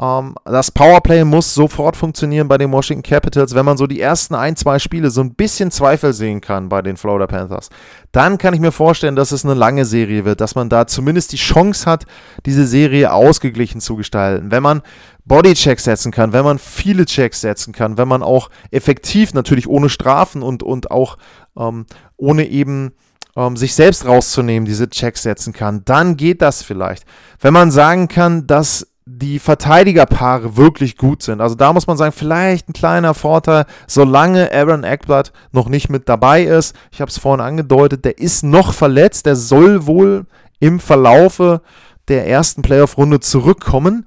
ähm, 0.00 0.34
das 0.44 0.72
Powerplay 0.72 1.22
muss 1.24 1.54
sofort 1.54 1.96
funktionieren 1.96 2.48
bei 2.48 2.58
den 2.58 2.72
Washington 2.72 3.02
Capitals. 3.02 3.54
Wenn 3.54 3.64
man 3.64 3.76
so 3.76 3.86
die 3.86 4.00
ersten 4.00 4.34
ein, 4.34 4.56
zwei 4.56 4.80
Spiele 4.80 5.10
so 5.10 5.20
ein 5.20 5.34
bisschen 5.34 5.70
Zweifel 5.70 6.12
sehen 6.12 6.40
kann 6.40 6.68
bei 6.68 6.82
den 6.82 6.96
Florida 6.96 7.28
Panthers, 7.28 7.70
dann 8.10 8.36
kann 8.36 8.54
ich 8.54 8.60
mir 8.60 8.72
vorstellen, 8.72 9.14
dass 9.14 9.30
es 9.30 9.44
eine 9.44 9.54
lange 9.54 9.84
Serie 9.84 10.24
wird, 10.24 10.40
dass 10.40 10.56
man 10.56 10.68
da 10.68 10.88
zumindest 10.88 11.32
die 11.32 11.36
Chance 11.36 11.88
hat, 11.88 12.06
diese 12.44 12.66
Serie 12.66 13.12
ausgeglichen 13.12 13.80
zu 13.80 13.94
gestalten. 13.94 14.50
Wenn 14.50 14.64
man 14.64 14.82
Bodychecks 15.26 15.84
setzen 15.84 16.10
kann, 16.10 16.32
wenn 16.32 16.44
man 16.44 16.58
viele 16.58 17.06
Checks 17.06 17.40
setzen 17.40 17.72
kann, 17.72 17.96
wenn 17.96 18.08
man 18.08 18.22
auch 18.22 18.50
effektiv 18.72 19.32
natürlich 19.32 19.68
ohne 19.68 19.88
Strafen 19.88 20.42
und, 20.42 20.62
und 20.64 20.90
auch 20.90 21.18
ähm, 21.56 21.86
ohne 22.16 22.46
eben 22.48 22.92
ähm, 23.36 23.56
sich 23.56 23.74
selbst 23.74 24.06
rauszunehmen, 24.06 24.66
diese 24.66 24.90
Checks 24.90 25.22
setzen 25.22 25.52
kann, 25.52 25.82
dann 25.84 26.16
geht 26.16 26.42
das 26.42 26.62
vielleicht. 26.62 27.04
Wenn 27.40 27.54
man 27.54 27.70
sagen 27.70 28.08
kann, 28.08 28.46
dass 28.46 28.88
die 29.18 29.38
Verteidigerpaare 29.38 30.56
wirklich 30.56 30.96
gut 30.96 31.22
sind. 31.22 31.40
Also 31.40 31.54
da 31.54 31.72
muss 31.72 31.86
man 31.86 31.96
sagen, 31.96 32.12
vielleicht 32.12 32.68
ein 32.68 32.72
kleiner 32.72 33.14
Vorteil, 33.14 33.66
solange 33.86 34.52
Aaron 34.52 34.84
Eckblatt 34.84 35.32
noch 35.52 35.68
nicht 35.68 35.88
mit 35.88 36.08
dabei 36.08 36.42
ist. 36.44 36.74
Ich 36.90 37.00
habe 37.00 37.10
es 37.10 37.18
vorhin 37.18 37.44
angedeutet, 37.44 38.04
der 38.04 38.18
ist 38.18 38.42
noch 38.42 38.72
verletzt, 38.72 39.26
der 39.26 39.36
soll 39.36 39.86
wohl 39.86 40.26
im 40.60 40.80
Verlaufe 40.80 41.60
der 42.08 42.26
ersten 42.26 42.62
Playoff-Runde 42.62 43.20
zurückkommen. 43.20 44.06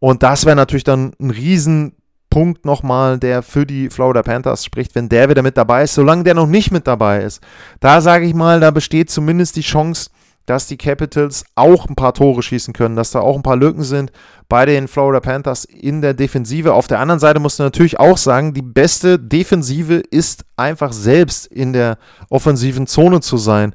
Und 0.00 0.22
das 0.22 0.44
wäre 0.44 0.56
natürlich 0.56 0.84
dann 0.84 1.12
ein 1.20 1.30
Riesenpunkt 1.30 2.64
nochmal, 2.64 3.18
der 3.18 3.42
für 3.42 3.66
die 3.66 3.90
Florida 3.90 4.22
Panthers 4.22 4.64
spricht, 4.64 4.94
wenn 4.94 5.08
der 5.08 5.28
wieder 5.28 5.42
mit 5.42 5.56
dabei 5.56 5.84
ist. 5.84 5.94
Solange 5.94 6.24
der 6.24 6.34
noch 6.34 6.46
nicht 6.46 6.70
mit 6.70 6.86
dabei 6.86 7.22
ist, 7.22 7.42
da 7.80 8.00
sage 8.00 8.26
ich 8.26 8.34
mal, 8.34 8.60
da 8.60 8.70
besteht 8.70 9.10
zumindest 9.10 9.56
die 9.56 9.62
Chance, 9.62 10.10
dass 10.48 10.66
die 10.66 10.78
Capitals 10.78 11.44
auch 11.56 11.88
ein 11.88 11.94
paar 11.94 12.14
Tore 12.14 12.42
schießen 12.42 12.72
können, 12.72 12.96
dass 12.96 13.10
da 13.10 13.20
auch 13.20 13.36
ein 13.36 13.42
paar 13.42 13.56
Lücken 13.56 13.82
sind 13.82 14.12
bei 14.48 14.64
den 14.64 14.88
Florida 14.88 15.20
Panthers 15.20 15.64
in 15.64 16.00
der 16.00 16.14
Defensive. 16.14 16.72
Auf 16.72 16.86
der 16.86 17.00
anderen 17.00 17.20
Seite 17.20 17.40
musst 17.40 17.58
du 17.58 17.64
natürlich 17.64 18.00
auch 18.00 18.16
sagen, 18.16 18.54
die 18.54 18.62
beste 18.62 19.18
Defensive 19.18 19.96
ist 20.10 20.44
einfach 20.56 20.92
selbst 20.92 21.46
in 21.46 21.72
der 21.72 21.98
offensiven 22.30 22.86
Zone 22.86 23.20
zu 23.20 23.36
sein. 23.36 23.74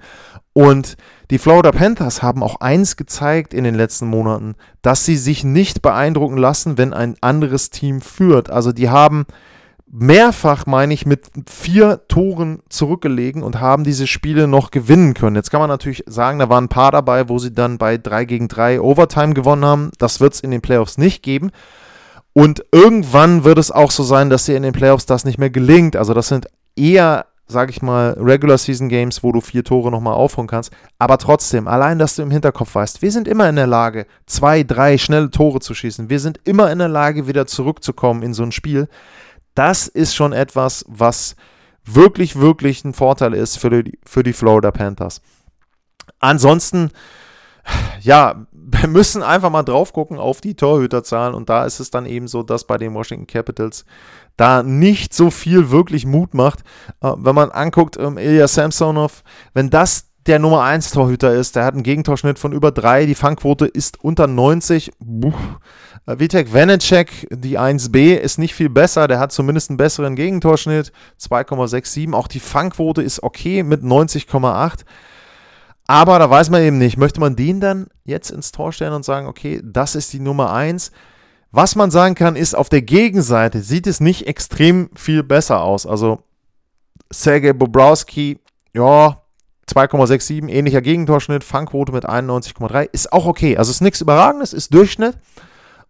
Und 0.53 0.97
die 1.31 1.37
Florida 1.39 1.71
Panthers 1.71 2.21
haben 2.21 2.43
auch 2.43 2.61
eins 2.61 2.95
gezeigt 2.95 3.53
in 3.53 3.63
den 3.63 3.75
letzten 3.75 4.07
Monaten, 4.07 4.55
dass 4.81 5.05
sie 5.05 5.17
sich 5.17 5.43
nicht 5.43 5.81
beeindrucken 5.81 6.37
lassen, 6.37 6.77
wenn 6.77 6.93
ein 6.93 7.15
anderes 7.21 7.69
Team 7.69 8.01
führt. 8.01 8.49
Also 8.49 8.71
die 8.71 8.89
haben 8.89 9.25
mehrfach, 9.95 10.65
meine 10.65 10.93
ich, 10.93 11.05
mit 11.05 11.27
vier 11.47 12.01
Toren 12.07 12.63
zurückgelegen 12.67 13.43
und 13.43 13.61
haben 13.61 13.83
diese 13.83 14.07
Spiele 14.07 14.47
noch 14.47 14.71
gewinnen 14.71 15.13
können. 15.13 15.35
Jetzt 15.35 15.51
kann 15.51 15.59
man 15.59 15.69
natürlich 15.69 16.03
sagen, 16.07 16.39
da 16.39 16.49
waren 16.49 16.65
ein 16.65 16.69
paar 16.69 16.91
dabei, 16.91 17.29
wo 17.29 17.37
sie 17.37 17.53
dann 17.53 17.77
bei 17.77 17.99
3 17.99 18.25
gegen 18.25 18.47
3 18.47 18.81
Overtime 18.81 19.35
gewonnen 19.35 19.63
haben. 19.63 19.91
Das 19.99 20.19
wird 20.19 20.33
es 20.33 20.39
in 20.39 20.49
den 20.49 20.61
Playoffs 20.61 20.97
nicht 20.97 21.21
geben. 21.21 21.51
Und 22.33 22.65
irgendwann 22.71 23.43
wird 23.43 23.59
es 23.59 23.69
auch 23.69 23.91
so 23.91 24.01
sein, 24.01 24.31
dass 24.31 24.45
dir 24.45 24.57
in 24.57 24.63
den 24.63 24.73
Playoffs 24.73 25.05
das 25.05 25.25
nicht 25.25 25.37
mehr 25.37 25.51
gelingt. 25.51 25.95
Also 25.95 26.15
das 26.15 26.27
sind 26.27 26.47
eher, 26.75 27.27
sage 27.45 27.69
ich 27.69 27.83
mal, 27.83 28.17
Regular 28.19 28.57
Season 28.57 28.89
Games, 28.89 29.21
wo 29.21 29.31
du 29.31 29.41
vier 29.41 29.63
Tore 29.63 29.91
nochmal 29.91 30.15
aufholen 30.15 30.47
kannst. 30.47 30.71
Aber 30.97 31.19
trotzdem, 31.19 31.67
allein, 31.67 31.99
dass 31.99 32.15
du 32.15 32.23
im 32.23 32.31
Hinterkopf 32.31 32.73
weißt, 32.73 33.03
wir 33.03 33.11
sind 33.11 33.27
immer 33.27 33.47
in 33.47 33.57
der 33.57 33.67
Lage, 33.67 34.07
zwei, 34.25 34.63
drei 34.63 34.97
schnelle 34.97 35.29
Tore 35.29 35.59
zu 35.59 35.75
schießen. 35.75 36.09
Wir 36.09 36.19
sind 36.19 36.39
immer 36.45 36.71
in 36.71 36.79
der 36.79 36.89
Lage, 36.89 37.27
wieder 37.27 37.45
zurückzukommen 37.45 38.23
in 38.23 38.33
so 38.33 38.41
ein 38.41 38.51
Spiel 38.51 38.87
das 39.55 39.87
ist 39.87 40.15
schon 40.15 40.33
etwas, 40.33 40.85
was 40.87 41.35
wirklich, 41.85 42.37
wirklich 42.39 42.83
ein 42.83 42.93
Vorteil 42.93 43.33
ist 43.33 43.57
für 43.57 43.83
die, 43.83 43.99
für 44.05 44.23
die 44.23 44.33
Florida 44.33 44.71
Panthers. 44.71 45.21
Ansonsten, 46.19 46.91
ja, 48.01 48.45
wir 48.51 48.89
müssen 48.89 49.21
einfach 49.21 49.49
mal 49.49 49.63
drauf 49.63 49.93
gucken 49.93 50.17
auf 50.17 50.41
die 50.41 50.55
Torhüterzahlen 50.55 51.33
und 51.33 51.49
da 51.49 51.65
ist 51.65 51.79
es 51.79 51.91
dann 51.91 52.05
eben 52.05 52.27
so, 52.27 52.43
dass 52.43 52.65
bei 52.65 52.77
den 52.77 52.93
Washington 52.93 53.27
Capitals 53.27 53.85
da 54.37 54.63
nicht 54.63 55.13
so 55.13 55.29
viel 55.29 55.69
wirklich 55.69 56.05
Mut 56.05 56.33
macht. 56.33 56.61
Äh, 57.01 57.11
wenn 57.17 57.35
man 57.35 57.51
anguckt, 57.51 57.97
ähm, 57.97 58.17
Ilya 58.17 58.47
Samsonov, 58.47 59.23
wenn 59.53 59.69
das 59.69 60.09
der 60.25 60.39
Nummer 60.39 60.63
1 60.63 60.91
Torhüter 60.91 61.33
ist, 61.33 61.55
der 61.55 61.65
hat 61.65 61.73
einen 61.73 61.83
Gegentorschnitt 61.83 62.39
von 62.39 62.53
über 62.53 62.71
3, 62.71 63.05
die 63.05 63.15
Fangquote 63.15 63.65
ist 63.65 64.03
unter 64.03 64.27
90. 64.27 64.93
Buh. 64.99 65.33
Äh, 66.05 66.19
Vitek 66.19 66.53
Vanacek, 66.53 67.27
die 67.31 67.59
1B, 67.59 68.15
ist 68.15 68.37
nicht 68.37 68.53
viel 68.55 68.69
besser. 68.69 69.07
Der 69.07 69.19
hat 69.19 69.31
zumindest 69.31 69.69
einen 69.69 69.77
besseren 69.77 70.15
Gegentorschnitt. 70.15 70.91
2,67. 71.19 72.13
Auch 72.13 72.27
die 72.27 72.39
Fangquote 72.39 73.01
ist 73.01 73.23
okay 73.23 73.63
mit 73.63 73.83
90,8. 73.83 74.85
Aber 75.85 76.17
da 76.19 76.29
weiß 76.29 76.49
man 76.49 76.61
eben 76.61 76.77
nicht, 76.77 76.97
möchte 76.97 77.19
man 77.19 77.35
den 77.35 77.59
dann 77.59 77.87
jetzt 78.05 78.31
ins 78.31 78.51
Tor 78.51 78.71
stellen 78.71 78.93
und 78.93 79.03
sagen, 79.03 79.27
okay, 79.27 79.61
das 79.63 79.95
ist 79.95 80.13
die 80.13 80.19
Nummer 80.19 80.53
1. 80.53 80.91
Was 81.51 81.75
man 81.75 81.91
sagen 81.91 82.15
kann, 82.15 82.35
ist, 82.35 82.55
auf 82.55 82.69
der 82.69 82.81
Gegenseite 82.81 83.61
sieht 83.61 83.85
es 83.85 83.99
nicht 83.99 84.27
extrem 84.27 84.89
viel 84.95 85.23
besser 85.23 85.61
aus. 85.61 85.85
Also 85.85 86.23
Sergei 87.11 87.53
Bobrowski, 87.53 88.39
ja, 88.73 89.21
2,67, 89.71 90.49
ähnlicher 90.49 90.81
Gegentorschnitt, 90.81 91.43
Fangquote 91.43 91.91
mit 91.91 92.09
91,3, 92.09 92.89
ist 92.91 93.13
auch 93.13 93.25
okay. 93.25 93.57
Also 93.57 93.71
ist 93.71 93.81
nichts 93.81 94.01
Überragendes, 94.01 94.53
ist 94.53 94.73
Durchschnitt. 94.73 95.17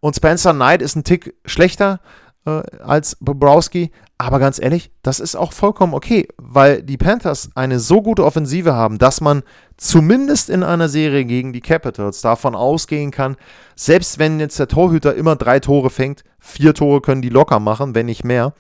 Und 0.04 0.18
Spencer 0.18 0.52
Knight 0.52 0.82
ist 0.82 0.98
ein 0.98 1.06
Tick 1.06 1.34
schlechter 1.46 2.02
äh, 2.46 2.62
als 2.84 3.16
Bobrowski, 3.22 3.90
Aber 4.18 4.38
ganz 4.38 4.60
ehrlich, 4.60 4.92
das 5.02 5.22
ist 5.22 5.38
auch 5.38 5.54
vollkommen 5.54 5.94
okay, 5.94 6.28
weil 6.36 6.84
die 6.84 6.98
Panthers 6.98 7.52
eine 7.56 7.80
so 7.80 8.02
gute 8.02 8.26
Offensive 8.26 8.74
haben, 8.74 8.98
dass 8.98 9.22
man 9.22 9.44
zumindest 9.78 10.50
in 10.50 10.62
einer 10.62 10.90
Serie 10.90 11.24
gegen 11.24 11.54
die 11.54 11.62
Capitals 11.62 12.20
davon 12.20 12.54
ausgehen 12.54 13.12
kann, 13.12 13.38
selbst 13.78 14.20
wenn 14.20 14.42
jetzt 14.42 14.60
der 14.60 14.68
Torhüter 14.68 15.16
immer 15.16 15.38
drei 15.38 15.62
Tore 15.62 15.90
fängt, 15.90 16.26
vier 16.38 16.74
Tore 16.74 17.00
können 17.00 17.22
die 17.22 17.30
locker 17.30 17.62
machen, 17.62 17.96
wenn 17.96 18.08
nicht 18.08 18.26
mehr. 18.26 18.54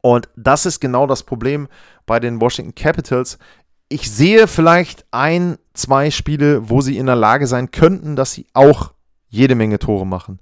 Und 0.00 0.28
das 0.34 0.66
ist 0.66 0.80
genau 0.80 1.06
das 1.06 1.22
Problem 1.22 1.68
bei 2.04 2.18
den 2.18 2.40
Washington 2.40 2.74
Capitals. 2.74 3.38
Ich 3.88 4.10
sehe 4.10 4.48
vielleicht 4.48 5.06
ein, 5.12 5.56
zwei 5.72 6.10
Spiele, 6.10 6.68
wo 6.68 6.80
sie 6.80 6.98
in 6.98 7.06
der 7.06 7.14
Lage 7.14 7.46
sein 7.46 7.70
könnten, 7.70 8.16
dass 8.16 8.32
sie 8.32 8.48
auch 8.54 8.90
jede 9.32 9.54
Menge 9.54 9.78
Tore 9.78 10.06
machen. 10.06 10.40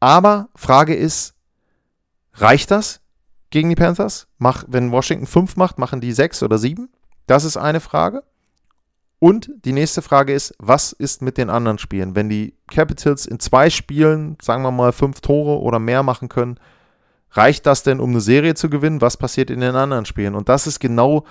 Aber 0.00 0.48
Frage 0.56 0.94
ist, 0.94 1.34
reicht 2.32 2.70
das 2.70 3.00
gegen 3.50 3.68
die 3.68 3.76
Panthers? 3.76 4.26
Mach, 4.38 4.64
wenn 4.66 4.90
Washington 4.90 5.26
5 5.26 5.56
macht, 5.56 5.78
machen 5.78 6.00
die 6.00 6.12
6 6.12 6.42
oder 6.42 6.58
7? 6.58 6.88
Das 7.26 7.44
ist 7.44 7.56
eine 7.56 7.80
Frage. 7.80 8.24
Und 9.20 9.50
die 9.64 9.72
nächste 9.72 10.00
Frage 10.00 10.32
ist, 10.32 10.54
was 10.58 10.92
ist 10.92 11.22
mit 11.22 11.36
den 11.38 11.50
anderen 11.50 11.78
Spielen? 11.78 12.14
Wenn 12.14 12.28
die 12.28 12.54
Capitals 12.70 13.26
in 13.26 13.40
zwei 13.40 13.68
Spielen, 13.68 14.38
sagen 14.40 14.62
wir 14.62 14.70
mal, 14.70 14.92
fünf 14.92 15.20
Tore 15.20 15.60
oder 15.60 15.78
mehr 15.78 16.02
machen 16.02 16.28
können, 16.28 16.58
reicht 17.32 17.66
das 17.66 17.82
denn, 17.82 18.00
um 18.00 18.10
eine 18.10 18.20
Serie 18.20 18.54
zu 18.54 18.70
gewinnen? 18.70 19.00
Was 19.00 19.16
passiert 19.16 19.50
in 19.50 19.60
den 19.60 19.74
anderen 19.74 20.06
Spielen? 20.06 20.34
Und 20.34 20.48
das 20.48 20.66
ist 20.66 20.78
genau 20.78 21.24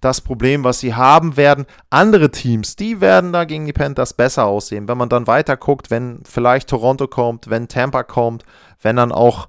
das 0.00 0.20
Problem, 0.20 0.64
was 0.64 0.80
sie 0.80 0.94
haben 0.94 1.36
werden. 1.36 1.66
Andere 1.90 2.30
Teams, 2.30 2.76
die 2.76 3.00
werden 3.00 3.32
da 3.32 3.44
gegen 3.44 3.66
die 3.66 3.72
Panthers 3.72 4.14
besser 4.14 4.44
aussehen. 4.46 4.88
Wenn 4.88 4.98
man 4.98 5.08
dann 5.08 5.26
weiter 5.26 5.56
guckt, 5.56 5.90
wenn 5.90 6.20
vielleicht 6.28 6.68
Toronto 6.68 7.06
kommt, 7.06 7.48
wenn 7.50 7.68
Tampa 7.68 8.02
kommt, 8.02 8.44
wenn 8.82 8.96
dann 8.96 9.12
auch 9.12 9.48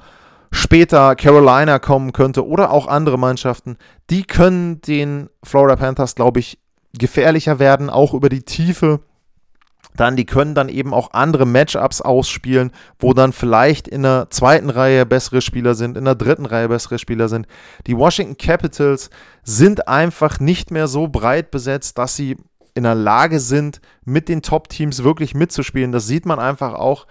später 0.51 1.15
Carolina 1.15 1.79
kommen 1.79 2.13
könnte 2.13 2.47
oder 2.47 2.71
auch 2.71 2.87
andere 2.87 3.19
Mannschaften, 3.19 3.77
die 4.09 4.23
können 4.23 4.81
den 4.81 5.29
Florida 5.43 5.75
Panthers, 5.75 6.15
glaube 6.15 6.39
ich, 6.39 6.59
gefährlicher 6.97 7.59
werden, 7.59 7.89
auch 7.89 8.13
über 8.13 8.29
die 8.29 8.43
Tiefe 8.43 9.01
dann, 9.99 10.15
die 10.15 10.25
können 10.25 10.55
dann 10.55 10.69
eben 10.69 10.93
auch 10.93 11.11
andere 11.11 11.45
Matchups 11.45 12.01
ausspielen, 12.01 12.71
wo 12.99 13.13
dann 13.13 13.33
vielleicht 13.33 13.87
in 13.87 14.03
der 14.03 14.27
zweiten 14.29 14.69
Reihe 14.69 15.05
bessere 15.05 15.41
Spieler 15.41 15.75
sind, 15.75 15.97
in 15.97 16.05
der 16.05 16.15
dritten 16.15 16.45
Reihe 16.45 16.69
bessere 16.69 16.99
Spieler 16.99 17.29
sind. 17.29 17.47
Die 17.85 17.97
Washington 17.97 18.37
Capitals 18.37 19.09
sind 19.43 19.87
einfach 19.87 20.39
nicht 20.39 20.71
mehr 20.71 20.87
so 20.87 21.07
breit 21.07 21.51
besetzt, 21.51 21.97
dass 21.97 22.15
sie 22.15 22.37
in 22.73 22.83
der 22.83 22.95
Lage 22.95 23.39
sind, 23.39 23.81
mit 24.05 24.29
den 24.29 24.41
Top-Teams 24.41 25.03
wirklich 25.03 25.33
mitzuspielen. 25.33 25.91
Das 25.91 26.07
sieht 26.07 26.25
man 26.25 26.39
einfach 26.39 26.73
auch 26.73 27.07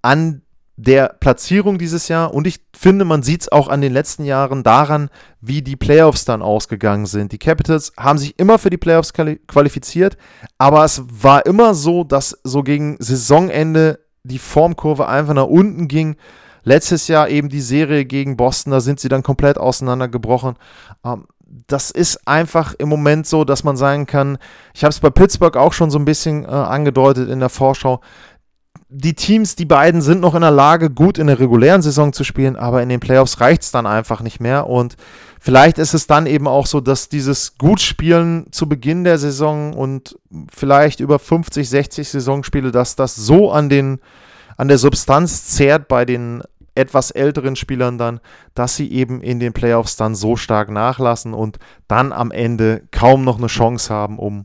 an 0.00 0.42
der 0.80 1.16
Platzierung 1.18 1.76
dieses 1.76 2.06
Jahr 2.06 2.32
und 2.32 2.46
ich 2.46 2.60
finde, 2.72 3.04
man 3.04 3.24
sieht 3.24 3.42
es 3.42 3.50
auch 3.50 3.66
an 3.66 3.80
den 3.80 3.92
letzten 3.92 4.24
Jahren 4.24 4.62
daran, 4.62 5.10
wie 5.40 5.60
die 5.60 5.74
Playoffs 5.74 6.24
dann 6.24 6.40
ausgegangen 6.40 7.06
sind. 7.06 7.32
Die 7.32 7.38
Capitals 7.38 7.92
haben 7.98 8.18
sich 8.18 8.38
immer 8.38 8.60
für 8.60 8.70
die 8.70 8.76
Playoffs 8.76 9.12
qualifiziert, 9.12 10.16
aber 10.56 10.84
es 10.84 11.02
war 11.10 11.44
immer 11.46 11.74
so, 11.74 12.04
dass 12.04 12.38
so 12.44 12.62
gegen 12.62 12.96
Saisonende 13.00 13.98
die 14.22 14.38
Formkurve 14.38 15.08
einfach 15.08 15.34
nach 15.34 15.46
unten 15.46 15.88
ging. 15.88 16.14
Letztes 16.62 17.08
Jahr 17.08 17.28
eben 17.28 17.48
die 17.48 17.60
Serie 17.60 18.04
gegen 18.04 18.36
Boston, 18.36 18.70
da 18.70 18.80
sind 18.80 19.00
sie 19.00 19.08
dann 19.08 19.24
komplett 19.24 19.58
auseinandergebrochen. 19.58 20.54
Ähm, 21.04 21.26
das 21.66 21.90
ist 21.90 22.28
einfach 22.28 22.74
im 22.74 22.88
Moment 22.88 23.26
so, 23.26 23.44
dass 23.44 23.64
man 23.64 23.76
sagen 23.76 24.06
kann, 24.06 24.38
ich 24.74 24.84
habe 24.84 24.90
es 24.90 25.00
bei 25.00 25.10
Pittsburgh 25.10 25.56
auch 25.56 25.72
schon 25.72 25.90
so 25.90 25.98
ein 25.98 26.04
bisschen 26.04 26.44
äh, 26.44 26.48
angedeutet 26.48 27.30
in 27.30 27.40
der 27.40 27.48
Vorschau, 27.48 28.00
die 28.88 29.14
Teams, 29.14 29.56
die 29.56 29.64
beiden 29.64 30.00
sind 30.00 30.20
noch 30.20 30.34
in 30.34 30.40
der 30.40 30.50
Lage, 30.50 30.90
gut 30.90 31.18
in 31.18 31.26
der 31.26 31.38
regulären 31.38 31.82
Saison 31.82 32.12
zu 32.12 32.24
spielen, 32.24 32.56
aber 32.56 32.82
in 32.82 32.88
den 32.88 33.00
Playoffs 33.00 33.40
reicht 33.40 33.62
es 33.62 33.70
dann 33.70 33.86
einfach 33.86 34.20
nicht 34.22 34.40
mehr. 34.40 34.66
Und 34.66 34.96
vielleicht 35.40 35.78
ist 35.78 35.94
es 35.94 36.06
dann 36.06 36.26
eben 36.26 36.48
auch 36.48 36.66
so, 36.66 36.80
dass 36.80 37.08
dieses 37.08 37.58
Gutspielen 37.58 38.46
zu 38.50 38.68
Beginn 38.68 39.04
der 39.04 39.18
Saison 39.18 39.74
und 39.74 40.18
vielleicht 40.50 41.00
über 41.00 41.18
50, 41.18 41.68
60 41.68 42.08
Saisonspiele, 42.08 42.70
dass 42.70 42.96
das 42.96 43.14
so 43.14 43.50
an, 43.50 43.68
den, 43.68 44.00
an 44.56 44.68
der 44.68 44.78
Substanz 44.78 45.46
zehrt 45.46 45.88
bei 45.88 46.04
den 46.04 46.42
etwas 46.74 47.10
älteren 47.10 47.56
Spielern 47.56 47.98
dann, 47.98 48.20
dass 48.54 48.76
sie 48.76 48.90
eben 48.92 49.20
in 49.20 49.40
den 49.40 49.52
Playoffs 49.52 49.96
dann 49.96 50.14
so 50.14 50.36
stark 50.36 50.70
nachlassen 50.70 51.34
und 51.34 51.58
dann 51.88 52.12
am 52.12 52.30
Ende 52.30 52.82
kaum 52.92 53.24
noch 53.24 53.38
eine 53.38 53.48
Chance 53.48 53.92
haben, 53.92 54.18
um 54.18 54.44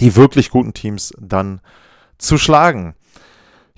die 0.00 0.14
wirklich 0.14 0.50
guten 0.50 0.72
Teams 0.74 1.12
dann 1.18 1.60
zu 2.18 2.38
schlagen. 2.38 2.94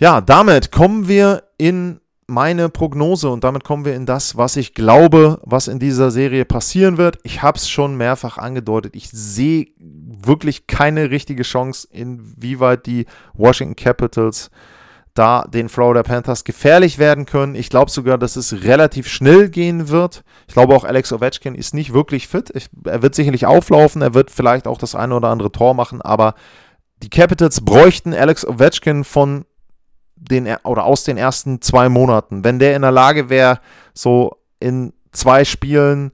Ja, 0.03 0.21
damit 0.21 0.73
kommen 0.73 1.07
wir 1.07 1.45
in 1.59 2.01
meine 2.27 2.69
Prognose 2.69 3.31
und 3.31 3.45
damit 3.45 3.63
kommen 3.63 3.85
wir 3.85 3.95
in 3.95 4.05
das, 4.05 4.37
was 4.37 4.57
ich 4.57 4.75
glaube, 4.75 5.39
was 5.45 5.69
in 5.69 5.79
dieser 5.79 6.11
Serie 6.11 6.45
passieren 6.45 6.99
wird. 6.99 7.21
Ich 7.23 7.41
habe 7.43 7.57
es 7.57 7.69
schon 7.69 7.97
mehrfach 7.97 8.37
angedeutet. 8.37 8.97
Ich 8.97 9.09
sehe 9.11 9.69
wirklich 9.79 10.67
keine 10.67 11.11
richtige 11.11 11.45
Chance, 11.45 11.87
inwieweit 11.93 12.87
die 12.87 13.07
Washington 13.35 13.77
Capitals 13.77 14.51
da 15.15 15.43
den 15.43 15.69
Florida 15.69 16.03
Panthers 16.03 16.43
gefährlich 16.43 16.99
werden 16.99 17.25
können. 17.25 17.55
Ich 17.55 17.71
glaube 17.71 17.93
sogar, 17.93 18.19
dass 18.19 18.35
es 18.35 18.65
relativ 18.65 19.07
schnell 19.07 19.51
gehen 19.51 19.89
wird. 19.89 20.25
Ich 20.49 20.55
glaube 20.55 20.75
auch 20.75 20.83
Alex 20.83 21.13
Ovechkin 21.13 21.55
ist 21.55 21.75
nicht 21.75 21.95
wirklich 21.95 22.27
fit. 22.27 22.51
Ich, 22.57 22.71
er 22.87 23.03
wird 23.03 23.15
sicherlich 23.15 23.47
auflaufen, 23.47 24.03
er 24.03 24.15
wird 24.15 24.33
vielleicht 24.33 24.67
auch 24.67 24.79
das 24.79 24.97
eine 24.97 25.15
oder 25.15 25.29
andere 25.29 25.53
Tor 25.53 25.75
machen, 25.75 26.03
aber 26.03 26.35
die 27.05 27.11
Capitals 27.11 27.61
bräuchten 27.61 28.13
Alex 28.15 28.45
Ovechkin 28.45 29.05
von 29.05 29.45
den 30.31 30.49
oder 30.65 30.85
aus 30.85 31.05
den 31.05 31.17
ersten 31.17 31.61
zwei 31.61 31.89
Monaten, 31.89 32.45
wenn 32.45 32.59
der 32.59 32.77
in 32.77 32.83
der 32.83 32.91
Lage 32.91 33.29
wäre, 33.29 33.61
so 33.95 34.37
in 34.61 34.93
zwei 35.13 35.45
Spielen 35.45 36.13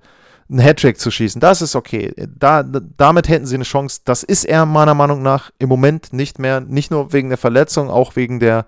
einen 0.51 0.61
Hattrick 0.61 0.99
zu 0.99 1.11
schießen, 1.11 1.41
das 1.41 1.61
ist 1.61 1.77
okay. 1.77 2.13
Da, 2.39 2.63
damit 2.63 3.29
hätten 3.29 3.47
sie 3.47 3.57
eine 3.57 3.65
Chance. 3.65 4.01
Das 4.05 4.23
ist 4.23 4.45
er 4.45 4.65
meiner 4.65 4.95
Meinung 4.95 5.23
nach 5.23 5.51
im 5.59 5.69
Moment 5.69 6.13
nicht 6.13 6.39
mehr, 6.39 6.61
nicht 6.61 6.91
nur 6.91 7.13
wegen 7.13 7.29
der 7.29 7.39
Verletzung, 7.39 7.91
auch 7.91 8.17
wegen 8.17 8.41
der 8.41 8.65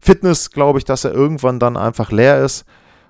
Fitness, 0.00 0.50
glaube 0.50 0.78
ich, 0.78 0.84
dass 0.84 1.04
er 1.04 1.12
irgendwann 1.12 1.58
dann 1.58 1.76
einfach 1.76 2.12
leer 2.12 2.44
ist 2.44 2.64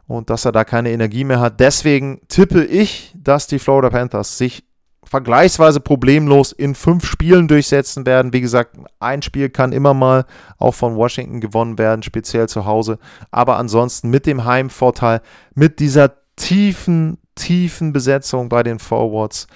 und 0.07 0.31
dass 0.31 0.46
er 0.46 0.52
da 0.52 0.64
keine 0.64 0.90
Energie 0.90 1.24
mehr 1.24 1.40
hat. 1.40 1.61
Deswegen 1.61 2.20
tippe 2.28 2.64
ich, 2.64 3.14
dass 3.14 3.46
die 3.46 3.59
Florida 3.59 3.90
Panthers 3.90 4.38
sich 4.38 4.64
vergleichsweise 5.09 5.81
problemlos 5.81 6.53
in 6.53 6.75
fünf 6.75 7.07
Spielen 7.07 7.49
durchsetzen 7.49 8.07
werden. 8.07 8.33
Wie 8.33 8.40
gesagt, 8.40 8.77
ein 9.01 9.23
Spiel 9.23 9.49
kann 9.49 9.73
immer 9.73 9.94
mal 9.94 10.27
auch 10.59 10.75
von 10.75 10.97
Washington 10.97 11.40
gewonnen 11.40 11.79
werden, 11.79 12.03
speziell 12.03 12.49
zu 12.49 12.66
Hause. 12.66 12.99
Aber 13.31 13.57
ansonsten 13.57 14.11
mit 14.11 14.27
dem 14.27 14.44
Heimvorteil, 14.44 15.21
mit 15.55 15.81
dieser 15.81 16.12
tiefen, 16.37 17.18
tiefen 17.35 17.92
Besetzung 17.92 18.49
bei 18.49 18.62
den 18.62 18.79
Forwards, 18.79 19.47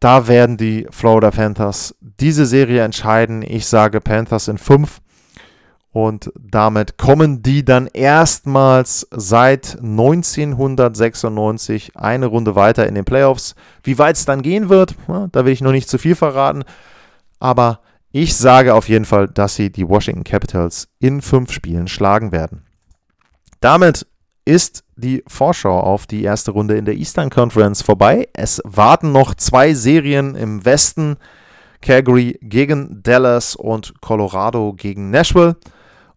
da 0.00 0.28
werden 0.28 0.56
die 0.56 0.86
Florida 0.90 1.30
Panthers 1.30 1.94
diese 2.00 2.46
Serie 2.46 2.82
entscheiden. 2.82 3.42
Ich 3.42 3.66
sage 3.66 4.00
Panthers 4.00 4.48
in 4.48 4.58
fünf. 4.58 5.00
Und 5.96 6.30
damit 6.38 6.98
kommen 6.98 7.40
die 7.40 7.64
dann 7.64 7.86
erstmals 7.86 9.08
seit 9.12 9.78
1996 9.80 11.96
eine 11.96 12.26
Runde 12.26 12.54
weiter 12.54 12.86
in 12.86 12.94
den 12.94 13.06
Playoffs. 13.06 13.54
Wie 13.82 13.96
weit 13.96 14.16
es 14.16 14.26
dann 14.26 14.42
gehen 14.42 14.68
wird, 14.68 14.94
da 15.32 15.46
will 15.46 15.54
ich 15.54 15.62
noch 15.62 15.72
nicht 15.72 15.88
zu 15.88 15.96
viel 15.96 16.14
verraten. 16.14 16.64
Aber 17.40 17.80
ich 18.12 18.36
sage 18.36 18.74
auf 18.74 18.90
jeden 18.90 19.06
Fall, 19.06 19.26
dass 19.26 19.54
sie 19.54 19.72
die 19.72 19.88
Washington 19.88 20.22
Capitals 20.22 20.88
in 20.98 21.22
fünf 21.22 21.50
Spielen 21.50 21.88
schlagen 21.88 22.30
werden. 22.30 22.66
Damit 23.60 24.06
ist 24.44 24.84
die 24.96 25.24
Vorschau 25.26 25.80
auf 25.80 26.06
die 26.06 26.24
erste 26.24 26.50
Runde 26.50 26.76
in 26.76 26.84
der 26.84 26.96
Eastern 26.96 27.30
Conference 27.30 27.80
vorbei. 27.80 28.28
Es 28.34 28.60
warten 28.64 29.12
noch 29.12 29.34
zwei 29.34 29.72
Serien 29.72 30.34
im 30.34 30.62
Westen. 30.62 31.16
Calgary 31.80 32.38
gegen 32.42 33.02
Dallas 33.02 33.56
und 33.56 33.98
Colorado 34.02 34.74
gegen 34.74 35.08
Nashville. 35.08 35.56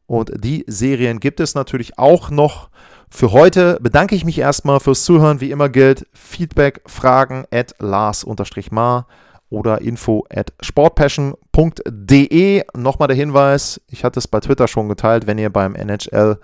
Und 0.10 0.32
die 0.44 0.66
Serien 0.66 1.20
gibt 1.20 1.40
es 1.40 1.54
natürlich 1.54 2.00
auch 2.00 2.32
noch. 2.32 2.72
Für 3.12 3.32
heute 3.32 3.78
bedanke 3.80 4.16
ich 4.16 4.26
mich 4.26 4.40
erstmal 4.40 4.80
fürs 4.80 5.06
Zuhören. 5.06 5.40
Wie 5.40 5.52
immer 5.52 5.70
gilt 5.70 6.08
Feedback, 6.14 6.82
Fragen 6.88 7.46
at 7.52 7.76
Lars-Mar 7.78 9.06
oder 9.52 9.82
info 9.82 10.26
at 10.34 10.52
sportpassion.de. 10.64 12.64
Nochmal 12.76 13.08
der 13.08 13.18
Hinweis, 13.18 13.80
ich 13.88 14.04
hatte 14.04 14.18
es 14.18 14.28
bei 14.28 14.40
Twitter 14.40 14.68
schon 14.68 14.90
geteilt, 14.90 15.28
wenn 15.28 15.38
ihr 15.38 15.52
beim 15.52 15.76
NHL 15.76 16.40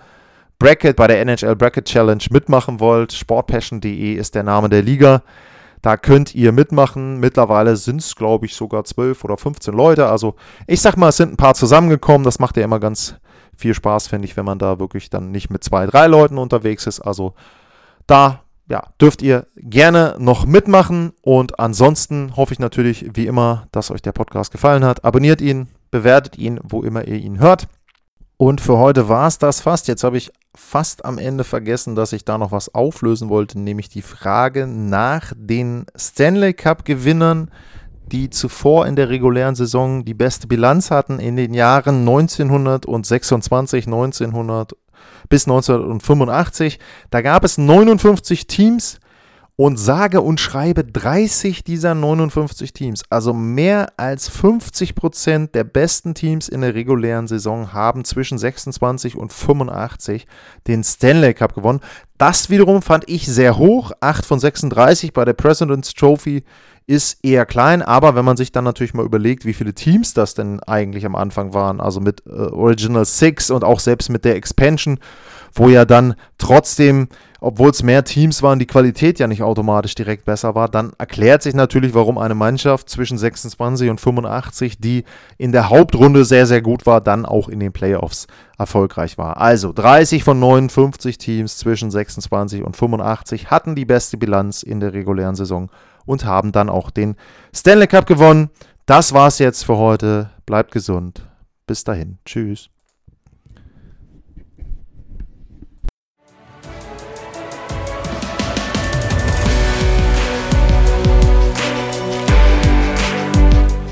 Bracket, 0.60 0.95
bei 0.95 1.08
der 1.08 1.21
NHL 1.21 1.56
Bracket 1.56 1.86
Challenge 1.86 2.23
mitmachen 2.30 2.80
wollt, 2.80 3.13
sportpassion.de 3.13 4.13
ist 4.13 4.36
der 4.36 4.43
Name 4.43 4.69
der 4.69 4.84
Liga. 4.84 5.23
Da 5.82 5.97
könnt 5.97 6.36
ihr 6.36 6.51
mitmachen. 6.51 7.19
Mittlerweile 7.19 7.78
sind 7.78 8.01
es, 8.01 8.15
glaube 8.15 8.45
ich, 8.45 8.54
sogar 8.54 8.84
12 8.84 9.23
oder 9.23 9.38
15 9.38 9.73
Leute. 9.73 10.08
Also 10.08 10.36
ich 10.67 10.82
sag 10.82 10.97
mal, 10.97 11.10
es 11.10 11.17
sind 11.17 11.34
ein 11.34 11.38
paar 11.38 11.56
zusammengekommen. 11.56 12.25
Das 12.25 12.38
macht 12.38 12.58
ja 12.58 12.63
immer 12.63 12.80
ganz 12.80 13.15
viel 13.58 13.74
Spaß, 13.74 14.08
finde 14.08 14.28
ich, 14.28 14.38
wenn 14.38 14.46
man 14.46 14.60
da 14.60 14.80
wirklich 14.80 15.10
dann 15.10 15.32
nicht 15.32 15.50
mit 15.50 15.63
zwei, 15.63 15.86
drei 15.86 16.08
Leuten 16.08 16.38
unterwegs 16.38 16.88
ist. 16.88 17.00
Also 17.02 17.34
da 18.08 18.41
ja, 18.68 18.84
dürft 19.00 19.22
ihr 19.22 19.46
gerne 19.56 20.15
noch 20.20 20.46
mitmachen. 20.46 21.13
Und 21.22 21.60
ansonsten 21.60 22.36
hoffe 22.36 22.54
ich 22.54 22.60
natürlich, 22.60 23.06
wie 23.13 23.28
immer, 23.28 23.68
dass 23.72 23.91
euch 23.91 24.02
der 24.02 24.12
Podcast 24.12 24.52
gefallen 24.52 24.84
hat. 24.84 25.04
Abonniert 25.06 25.41
ihn, 25.41 25.68
bewertet 25.91 26.38
ihn, 26.38 26.60
wo 26.63 26.82
immer 26.82 27.08
ihr 27.08 27.18
ihn 27.18 27.39
hört. 27.39 27.68
Und 28.38 28.60
für 28.60 28.78
heute 28.78 29.08
war 29.08 29.28
es 29.28 29.38
das 29.38 29.62
fast. 29.62 29.88
Jetzt 29.88 30.04
habe 30.04 30.18
ich 30.18 30.32
fast 30.56 31.06
am 31.06 31.18
Ende 31.18 31.44
vergessen, 31.44 31.96
dass 31.96 32.12
ich 32.12 32.26
da 32.26 32.38
noch 32.38 32.52
was 32.52 32.74
auflösen 32.74 33.30
wollte, 33.30 33.60
nämlich 33.60 33.89
die 33.89 34.02
Frage 34.02 34.68
nach 34.68 35.32
den 35.36 35.86
Stanley 35.96 36.54
Cup-Gewinnern, 36.54 37.52
die 38.12 38.30
zuvor 38.30 38.88
in 38.88 38.96
der 38.96 39.10
regulären 39.10 39.56
Saison 39.56 40.06
die 40.06 40.13
beste 40.13 40.48
Bilanz 40.48 40.91
hatten 40.91 41.20
in 41.20 41.36
den 41.36 41.54
Jahren 41.54 42.00
1926, 42.00 43.86
1900 43.86 44.76
bis 45.30 45.48
1985. 45.48 46.80
Da 47.10 47.22
gab 47.22 47.44
es 47.44 47.58
59 47.58 48.48
Teams 48.48 49.00
und 49.58 49.78
sage 49.78 50.20
und 50.20 50.39
schreibe 50.39 50.84
30 50.84 51.63
dieser 51.63 51.96
59 51.96 52.74
Teams, 52.74 53.04
also 53.10 53.34
mehr 53.34 53.94
als 53.96 54.28
50 54.28 54.96
Prozent 54.96 55.56
der 55.56 55.63
besten 55.63 56.13
Teams 56.13 56.50
in 56.50 56.62
der 56.62 56.76
regulären 56.76 57.28
Saison 57.28 57.72
haben 57.72 58.04
zwischen 58.04 58.38
26 58.38 59.15
und 59.15 59.32
85 59.32 60.28
den 60.68 60.84
Stanley 60.84 61.34
Cup 61.34 61.56
gewonnen. 61.56 61.80
Das 62.18 62.50
wiederum 62.50 62.82
fand 62.82 63.06
ich 63.08 63.28
sehr 63.28 63.58
hoch. 63.58 63.91
8 64.02 64.26
von 64.26 64.39
36 64.39 65.13
bei 65.13 65.24
der 65.24 65.34
President's 65.34 65.94
Trophy 65.94 66.44
ist 66.88 67.24
eher 67.24 67.45
klein, 67.45 67.82
aber 67.82 68.15
wenn 68.15 68.26
man 68.26 68.38
sich 68.38 68.52
dann 68.52 68.63
natürlich 68.63 68.93
mal 68.93 69.06
überlegt, 69.06 69.45
wie 69.45 69.54
viele 69.54 69.74
Teams 69.74 70.13
das 70.13 70.36
denn 70.36 70.60
eigentlich 70.62 71.06
am 71.06 71.15
Anfang 71.15 71.54
waren, 71.54 71.82
also 71.82 72.00
mit 72.00 72.24
äh, 72.28 72.32
Original 72.32 73.06
Six 73.06 73.50
und 73.50 73.63
auch 73.63 73.80
selbst 73.80 74.10
mit 74.10 74.24
der 74.26 74.36
Expansion, 74.36 75.00
wo 75.54 75.69
ja 75.69 75.86
dann 75.86 76.15
trotzdem 76.38 77.08
obwohl 77.45 77.69
es 77.69 77.84
mehr 77.84 78.04
Teams 78.04 78.41
waren, 78.41 78.58
die 78.58 78.65
Qualität 78.65 79.19
ja 79.19 79.28
nicht 79.28 79.43
automatisch 79.43 79.93
direkt 79.93 80.26
besser 80.26 80.56
war, 80.56 80.67
dann 80.67 80.93
erklärt 80.98 81.43
sich 81.43 81.54
natürlich, 81.54 81.93
warum 81.93 82.17
eine 82.17 82.34
Mannschaft 82.34 82.89
zwischen 82.89 83.19
26 83.19 83.91
und 83.91 84.02
85, 84.02 84.80
die 84.80 85.04
in 85.38 85.52
der 85.52 85.69
Hauptrunde 85.69 86.26
sehr, 86.26 86.48
sehr 86.48 86.63
gut 86.63 86.88
war, 86.88 87.02
dann 87.02 87.24
auch 87.24 87.48
in 87.48 87.60
den 87.60 87.71
Playoffs 87.71 88.26
erfolgreich 88.58 89.19
war. 89.19 89.38
Also 89.39 89.74
30 89.74 90.24
von 90.24 90.39
59 90.39 91.19
Teams 91.19 91.58
zwischen 91.58 91.91
26 91.91 92.63
und 92.63 92.76
85 92.76 93.52
hatten 93.52 93.76
die 93.76 93.86
beste 93.86 94.17
Bilanz 94.17 94.63
in 94.63 94.80
der 94.80 94.93
regulären 94.93 95.36
Saison 95.36 95.69
und 96.06 96.26
haben 96.26 96.52
dann 96.52 96.70
auch 96.70 96.91
den 96.91 97.15
Stanley 97.54 97.88
Cup 97.88 98.06
gewonnen. 98.06 98.50
Das 98.86 99.13
war's 99.13 99.39
jetzt 99.39 99.65
für 99.65 99.78
heute. 99.78 100.30
Bleibt 100.46 100.72
gesund. 100.72 101.24
Bis 101.68 101.84
dahin. 101.84 102.20
Tschüss. 102.26 102.70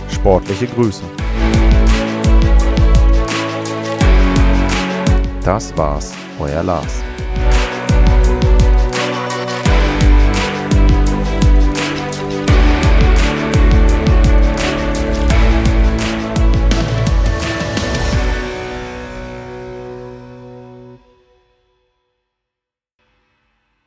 Sportliche 0.10 0.67
Grüße. 0.67 1.04
Das 5.43 5.76
war's, 5.76 6.13
euer 6.39 6.63
Lars. 6.63 7.02